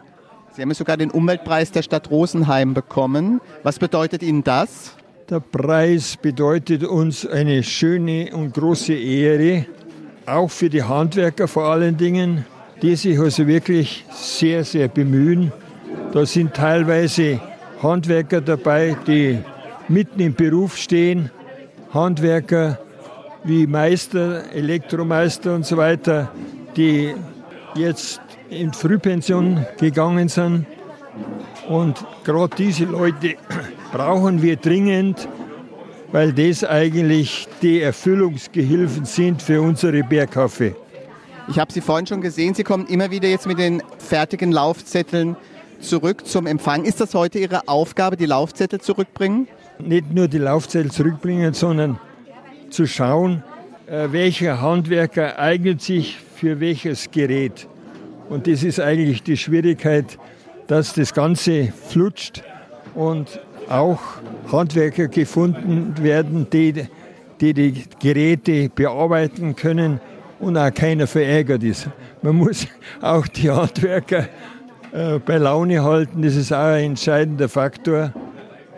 Sie 0.58 0.64
haben 0.64 0.74
sogar 0.74 0.98
den 0.98 1.12
Umweltpreis 1.12 1.70
der 1.70 1.84
Stadt 1.84 2.10
Rosenheim 2.10 2.74
bekommen. 2.74 3.42
Was 3.62 3.78
bedeutet 3.78 4.24
Ihnen 4.24 4.44
das? 4.44 4.96
Der 5.30 5.40
Preis 5.40 6.18
bedeutet 6.20 6.84
uns 6.84 7.28
eine 7.28 7.62
schöne 7.62 8.32
und 8.34 8.56
große 8.56 8.96
Ehre, 8.96 9.68
auch 10.26 10.50
für 10.50 10.72
die 10.72 10.82
Handwerker 10.82 11.48
vor 11.48 11.66
allen 11.66 11.96
Dingen, 11.96 12.44
die 12.82 12.96
sich 12.96 13.20
also 13.20 13.46
wirklich 13.46 14.04
sehr, 14.10 14.64
sehr 14.64 14.88
bemühen. 14.88 15.52
Da 16.12 16.26
sind 16.26 16.56
teilweise 16.56 17.40
Handwerker 17.84 18.42
dabei, 18.42 18.98
die 19.06 19.38
mitten 19.88 20.20
im 20.22 20.34
Beruf 20.34 20.76
stehen, 20.76 21.30
Handwerker 21.94 22.80
wie 23.44 23.68
Meister, 23.68 24.52
Elektromeister 24.52 25.54
und 25.54 25.68
so 25.68 25.78
weiter, 25.78 26.32
die 26.76 27.14
jetzt 27.76 28.22
in 28.50 28.74
Frühpension 28.74 29.66
gegangen 29.80 30.30
sind. 30.30 30.66
Und 31.68 32.06
gerade 32.24 32.56
diese 32.56 32.86
Leute 32.86 33.36
brauchen 33.92 34.42
wir 34.42 34.56
dringend, 34.56 35.28
weil 36.12 36.32
das 36.32 36.64
eigentlich 36.64 37.48
die 37.62 37.82
Erfüllungsgehilfen 37.82 39.06
sind 39.06 39.42
für 39.42 39.62
unsere 39.62 40.04
Bergkaffee. 40.04 40.76
Ich 41.50 41.60
habe 41.60 41.72
Sie 41.72 41.82
vorhin 41.82 42.08
schon 42.08 42.22
gesehen, 42.22 42.54
Sie 42.54 42.64
kommen 42.64 42.88
immer 42.88 43.10
wieder 43.12 43.28
jetzt 43.28 43.48
mit 43.48 43.60
den 43.60 43.82
fertigen 43.98 44.52
Laufzetteln 44.52 45.36
zurück 45.80 46.26
zum 46.26 46.48
Empfang. 46.48 46.84
Ist 46.84 47.00
das 47.00 47.14
heute 47.14 47.40
Ihre 47.40 47.68
Aufgabe, 47.68 48.18
die 48.18 48.26
Laufzettel 48.26 48.82
zurückbringen? 48.82 49.48
Nicht 49.80 50.14
nur 50.14 50.28
die 50.28 50.40
Laufzettel 50.40 50.92
zurückbringen, 50.92 51.54
sondern 51.54 52.00
zu 52.70 52.86
schauen, 52.86 53.44
äh, 53.86 54.08
welcher 54.12 54.62
Handwerker 54.62 55.40
eignet 55.40 55.82
sich 55.82 56.18
für 56.36 56.60
welches 56.60 57.10
Gerät. 57.12 57.68
Und 58.30 58.48
das 58.48 58.64
ist 58.64 58.80
eigentlich 58.80 59.24
die 59.24 59.38
Schwierigkeit, 59.38 60.18
dass 60.68 60.94
das 60.94 61.14
Ganze 61.14 61.72
flutscht 61.72 62.44
und 62.94 63.40
auch 63.70 64.00
Handwerker 64.52 65.08
gefunden 65.08 65.96
werden, 66.02 66.48
die, 66.52 66.88
die 67.40 67.54
die 67.54 67.84
Geräte 68.00 68.70
bearbeiten 68.70 69.56
können 69.56 70.00
und 70.40 70.58
auch 70.58 70.74
keiner 70.74 71.08
verärgert 71.08 71.64
ist. 71.64 71.90
Man 72.22 72.36
muss 72.36 72.68
auch 73.02 73.28
die 73.28 73.50
Handwerker 73.50 74.28
äh, 74.92 75.20
bei 75.20 75.38
Laune 75.38 75.84
halten, 75.84 76.22
das 76.22 76.36
ist 76.36 76.52
auch 76.52 76.58
ein 76.58 76.92
entscheidender 76.92 77.50
Faktor, 77.50 78.14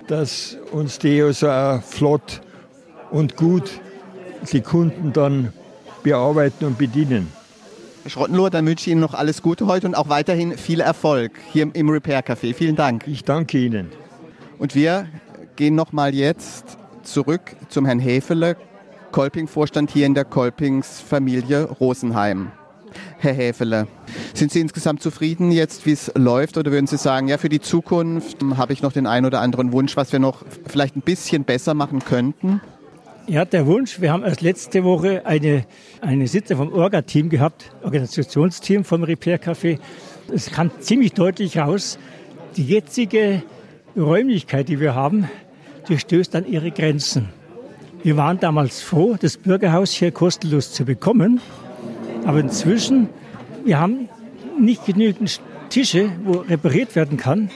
dass 0.08 0.58
uns 0.72 1.00
die 1.00 1.22
also 1.22 1.50
auch 1.50 1.82
flott 1.82 2.42
und 3.12 3.36
gut 3.36 3.80
die 4.52 4.62
Kunden 4.62 5.14
dann 5.14 5.54
bearbeiten 6.04 6.66
und 6.66 6.78
bedienen. 6.78 7.39
Schrottenlohr, 8.08 8.50
dann 8.50 8.66
wünsche 8.66 8.84
ich 8.84 8.92
Ihnen 8.92 9.02
noch 9.02 9.14
alles 9.14 9.42
Gute 9.42 9.68
heute 9.68 9.88
und 9.88 9.96
auch 9.96 10.10
weiterhin 10.10 10.58
viel 10.58 10.80
Erfolg 10.80 11.32
hier 11.52 11.70
im 11.74 11.90
Repair 11.90 12.26
Café. 12.26 12.54
Vielen 12.54 12.76
Dank. 12.76 13.08
Ich 13.08 13.24
danke 13.24 13.58
Ihnen. 13.58 13.92
Und 14.58 14.76
wir 14.76 15.08
gehen 15.56 15.76
nochmal 15.76 16.16
jetzt 16.16 16.78
zurück 17.04 17.56
zum 17.70 17.86
Herrn 17.86 18.00
Häfele, 18.00 18.56
Kolping-Vorstand 19.12 19.92
hier 19.92 20.06
in 20.06 20.14
der 20.14 20.26
Kolpings-Familie 20.26 21.64
Rosenheim. 21.64 22.52
Herr 23.18 23.34
Häfele, 23.34 23.88
sind 24.34 24.52
Sie 24.52 24.62
insgesamt 24.62 25.02
zufrieden 25.04 25.52
jetzt, 25.52 25.86
wie 25.86 25.92
es 25.92 26.12
läuft? 26.16 26.58
Oder 26.58 26.72
würden 26.72 26.88
Sie 26.88 26.98
sagen, 26.98 27.28
ja, 27.28 27.38
für 27.38 27.50
die 27.50 27.60
Zukunft 27.60 28.38
habe 28.58 28.74
ich 28.74 28.82
noch 28.82 28.94
den 28.94 29.06
einen 29.06 29.26
oder 29.26 29.42
anderen 29.42 29.72
Wunsch, 29.72 29.96
was 29.96 30.12
wir 30.12 30.20
noch 30.20 30.44
vielleicht 30.68 30.96
ein 30.96 31.02
bisschen 31.02 31.44
besser 31.44 31.74
machen 31.74 32.00
könnten? 32.00 32.62
Ja, 33.30 33.46
der 33.46 33.68
Wunsch, 33.68 34.02
wir 34.02 34.12
haben 34.12 34.24
erst 34.24 34.42
letzte 34.42 34.84
Woche 34.84 35.24
eine, 35.24 35.64
eine 36.02 36.28
Sitzung 36.28 36.58
vom 36.58 36.74
Orga-Team 36.74 37.30
gehabt, 37.30 37.72
Organisationsteam 37.84 38.84
vom 38.84 39.04
Repair 39.04 39.40
Café. 39.40 39.78
Es 40.34 40.50
kam 40.50 40.72
ziemlich 40.80 41.14
deutlich 41.14 41.60
raus, 41.60 42.00
die 42.58 42.64
jetzige 42.64 43.44
Räumlichkeit, 43.96 44.68
die 44.68 44.80
wir 44.80 44.96
haben, 44.96 45.30
die 45.88 46.00
stößt 46.00 46.36
an 46.38 46.48
ihre 46.48 46.72
Grenzen. 46.72 47.30
Wir 48.02 48.18
waren 48.18 48.40
damals 48.40 48.82
froh, 48.82 49.16
das 49.22 49.38
Bürgerhaus 49.38 49.92
hier 49.92 50.12
kostenlos 50.12 50.74
zu 50.74 50.84
bekommen. 50.84 51.40
Aber 52.26 52.40
inzwischen, 52.40 53.10
wir 53.64 53.80
haben 53.80 54.10
nicht 54.60 54.88
genügend 54.88 55.40
Tische, 55.70 56.12
wo 56.24 56.40
repariert 56.40 56.96
werden 56.96 57.18
kann. 57.18 57.52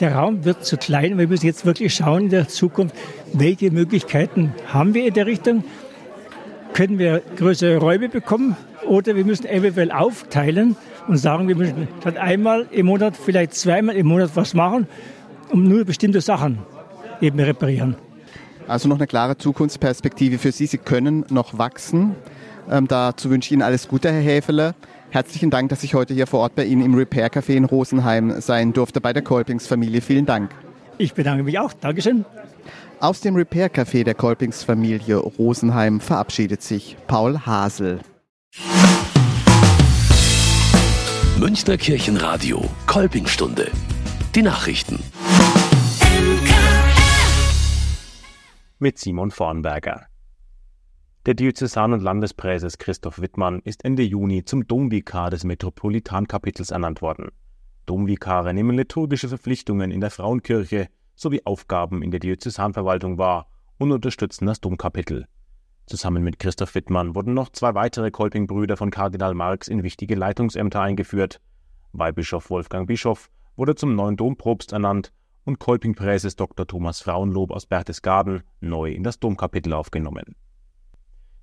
Der 0.00 0.14
Raum 0.14 0.44
wird 0.44 0.64
zu 0.64 0.76
klein. 0.76 1.18
Wir 1.18 1.26
müssen 1.26 1.46
jetzt 1.46 1.66
wirklich 1.66 1.92
schauen 1.94 2.24
in 2.24 2.28
der 2.28 2.46
Zukunft, 2.46 2.94
welche 3.32 3.72
Möglichkeiten 3.72 4.54
haben 4.72 4.94
wir 4.94 5.06
in 5.06 5.14
der 5.14 5.26
Richtung. 5.26 5.64
Können 6.72 6.98
wir 6.98 7.20
größere 7.36 7.78
Räume 7.78 8.08
bekommen 8.08 8.56
oder 8.86 9.16
wir 9.16 9.24
müssen 9.24 9.46
eventuell 9.46 9.90
aufteilen 9.90 10.76
und 11.08 11.16
sagen, 11.16 11.48
wir 11.48 11.56
müssen 11.56 11.88
statt 12.00 12.16
einmal 12.16 12.66
im 12.70 12.86
Monat 12.86 13.16
vielleicht 13.16 13.54
zweimal 13.54 13.96
im 13.96 14.06
Monat 14.06 14.30
was 14.34 14.54
machen, 14.54 14.86
um 15.50 15.64
nur 15.64 15.84
bestimmte 15.84 16.20
Sachen 16.20 16.58
eben 17.20 17.40
reparieren. 17.40 17.96
Also 18.68 18.88
noch 18.88 18.96
eine 18.96 19.06
klare 19.06 19.36
Zukunftsperspektive 19.36 20.38
für 20.38 20.52
Sie. 20.52 20.66
Sie 20.66 20.78
können 20.78 21.24
noch 21.30 21.58
wachsen. 21.58 22.14
Ähm, 22.70 22.86
dazu 22.86 23.30
wünsche 23.30 23.48
ich 23.48 23.52
Ihnen 23.52 23.62
alles 23.62 23.88
Gute, 23.88 24.12
Herr 24.12 24.20
Häfele. 24.20 24.74
Herzlichen 25.10 25.50
Dank, 25.50 25.70
dass 25.70 25.82
ich 25.84 25.94
heute 25.94 26.12
hier 26.12 26.26
vor 26.26 26.40
Ort 26.40 26.54
bei 26.54 26.64
Ihnen 26.64 26.82
im 26.82 26.94
Repair 26.94 27.30
Café 27.30 27.54
in 27.54 27.64
Rosenheim 27.64 28.40
sein 28.40 28.72
durfte 28.74 29.00
bei 29.00 29.12
der 29.12 29.22
Kolpings-Familie. 29.22 30.02
Vielen 30.02 30.26
Dank. 30.26 30.50
Ich 30.98 31.14
bedanke 31.14 31.44
mich 31.44 31.58
auch. 31.58 31.72
Dankeschön. 31.72 32.24
Aus 33.00 33.20
dem 33.20 33.36
Repair 33.36 33.70
Café 33.70 34.04
der 34.04 34.14
Kolpings-Familie 34.14 35.16
Rosenheim 35.16 36.00
verabschiedet 36.00 36.62
sich 36.62 36.96
Paul 37.06 37.38
Hasel. 37.46 38.00
Münchner 41.38 41.76
Kirchenradio, 41.76 42.68
Kolpingstunde. 42.86 43.70
Die 44.34 44.42
Nachrichten. 44.42 44.98
Mit 48.78 48.98
Simon 48.98 49.30
Vornberger. 49.30 50.06
Der 51.28 51.34
Diözesan- 51.34 51.92
und 51.92 52.00
Landespräses 52.00 52.78
Christoph 52.78 53.20
Wittmann 53.20 53.60
ist 53.62 53.84
Ende 53.84 54.02
Juni 54.02 54.46
zum 54.46 54.66
Domvikar 54.66 55.28
des 55.28 55.44
Metropolitankapitels 55.44 56.70
ernannt 56.70 57.02
worden. 57.02 57.28
Domvikare 57.84 58.54
nehmen 58.54 58.74
liturgische 58.74 59.28
Verpflichtungen 59.28 59.90
in 59.90 60.00
der 60.00 60.10
Frauenkirche 60.10 60.88
sowie 61.14 61.42
Aufgaben 61.44 62.02
in 62.02 62.10
der 62.10 62.20
Diözesanverwaltung 62.20 63.18
wahr 63.18 63.46
und 63.76 63.92
unterstützen 63.92 64.46
das 64.46 64.62
Domkapitel. 64.62 65.26
Zusammen 65.84 66.24
mit 66.24 66.38
Christoph 66.38 66.74
Wittmann 66.74 67.14
wurden 67.14 67.34
noch 67.34 67.50
zwei 67.50 67.74
weitere 67.74 68.10
Kolpingbrüder 68.10 68.78
von 68.78 68.90
Kardinal 68.90 69.34
Marx 69.34 69.68
in 69.68 69.82
wichtige 69.82 70.14
Leitungsämter 70.14 70.80
eingeführt. 70.80 71.42
Weihbischof 71.92 72.48
Wolfgang 72.48 72.86
Bischof 72.88 73.28
wurde 73.54 73.74
zum 73.74 73.94
neuen 73.94 74.16
Dompropst 74.16 74.72
ernannt 74.72 75.12
und 75.44 75.58
Kolpingpräses 75.58 76.36
Dr. 76.36 76.66
Thomas 76.66 77.02
Frauenlob 77.02 77.50
aus 77.50 77.66
Berchtesgaden 77.66 78.44
neu 78.62 78.92
in 78.92 79.02
das 79.02 79.20
Domkapitel 79.20 79.74
aufgenommen. 79.74 80.34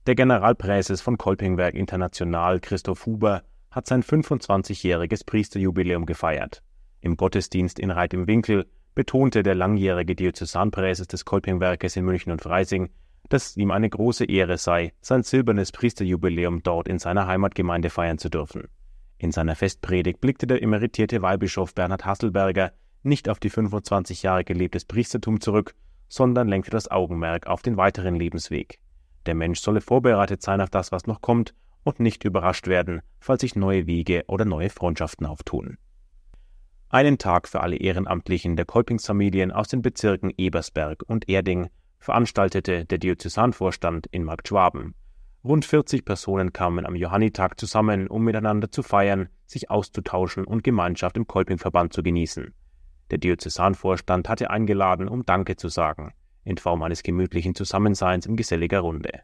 Der 0.05 0.13
Generalpräses 0.13 1.01
von 1.01 1.17
Kolpingwerk 1.17 1.73
International 1.73 2.59
Christoph 2.59 3.07
Huber 3.07 3.41
hat 3.71 3.87
sein 3.87 4.03
25-jähriges 4.03 5.25
Priesterjubiläum 5.25 6.05
gefeiert. 6.05 6.61
Im 7.01 7.17
Gottesdienst 7.17 7.79
in 7.79 7.89
Reit 7.89 8.13
im 8.13 8.27
Winkel 8.27 8.67
betonte 8.93 9.41
der 9.41 9.55
langjährige 9.55 10.15
Diözesanpräses 10.15 11.07
des 11.07 11.25
Kolpingwerkes 11.25 11.95
in 11.95 12.05
München 12.05 12.31
und 12.31 12.43
Freising, 12.43 12.91
dass 13.29 13.57
ihm 13.57 13.71
eine 13.71 13.89
große 13.89 14.25
Ehre 14.25 14.59
sei, 14.59 14.93
sein 15.01 15.23
silbernes 15.23 15.71
Priesterjubiläum 15.71 16.61
dort 16.61 16.87
in 16.87 16.99
seiner 16.99 17.25
Heimatgemeinde 17.25 17.89
feiern 17.89 18.19
zu 18.19 18.29
dürfen. 18.29 18.67
In 19.17 19.31
seiner 19.31 19.55
Festpredigt 19.55 20.21
blickte 20.21 20.45
der 20.45 20.61
emeritierte 20.61 21.23
Weihbischof 21.23 21.73
Bernhard 21.73 22.05
Hasselberger 22.05 22.73
nicht 23.01 23.27
auf 23.27 23.39
die 23.39 23.49
25 23.49 24.21
Jahre 24.21 24.43
gelebtes 24.43 24.85
Priestertum 24.85 25.41
zurück, 25.41 25.73
sondern 26.07 26.47
lenkte 26.47 26.69
das 26.69 26.91
Augenmerk 26.91 27.47
auf 27.47 27.63
den 27.63 27.75
weiteren 27.75 28.13
Lebensweg. 28.13 28.79
Der 29.25 29.35
Mensch 29.35 29.59
solle 29.59 29.81
vorbereitet 29.81 30.41
sein 30.41 30.61
auf 30.61 30.69
das, 30.69 30.91
was 30.91 31.07
noch 31.07 31.21
kommt, 31.21 31.53
und 31.83 31.99
nicht 31.99 32.23
überrascht 32.23 32.67
werden, 32.67 33.01
falls 33.19 33.41
sich 33.41 33.55
neue 33.55 33.87
Wege 33.87 34.23
oder 34.27 34.43
neue 34.43 34.69
Freundschaften 34.69 35.25
auftun. 35.25 35.77
Einen 36.89 37.17
Tag 37.17 37.47
für 37.47 37.61
alle 37.61 37.77
Ehrenamtlichen 37.77 38.55
der 38.55 38.65
Kolpingsfamilien 38.65 39.51
aus 39.51 39.67
den 39.67 39.81
Bezirken 39.81 40.31
Ebersberg 40.35 41.03
und 41.07 41.29
Erding 41.29 41.69
veranstaltete 41.99 42.85
der 42.85 42.97
Diözesanvorstand 42.97 44.07
in 44.07 44.23
Markt 44.23 44.47
Schwaben. 44.47 44.95
Rund 45.43 45.65
40 45.65 46.05
Personen 46.05 46.53
kamen 46.53 46.85
am 46.85 46.95
Johannitag 46.95 47.59
zusammen, 47.59 48.07
um 48.07 48.23
miteinander 48.23 48.71
zu 48.71 48.81
feiern, 48.81 49.29
sich 49.45 49.69
auszutauschen 49.69 50.45
und 50.45 50.63
Gemeinschaft 50.63 51.17
im 51.17 51.27
Kolpingverband 51.27 51.93
zu 51.93 52.01
genießen. 52.01 52.53
Der 53.11 53.19
Diözesanvorstand 53.19 54.27
hatte 54.27 54.49
eingeladen, 54.49 55.07
um 55.07 55.25
Danke 55.25 55.55
zu 55.55 55.67
sagen, 55.67 56.13
in 56.45 56.57
Form 56.57 56.81
eines 56.83 57.03
gemütlichen 57.03 57.55
Zusammenseins 57.55 58.25
in 58.25 58.37
geselliger 58.37 58.79
Runde. 58.79 59.21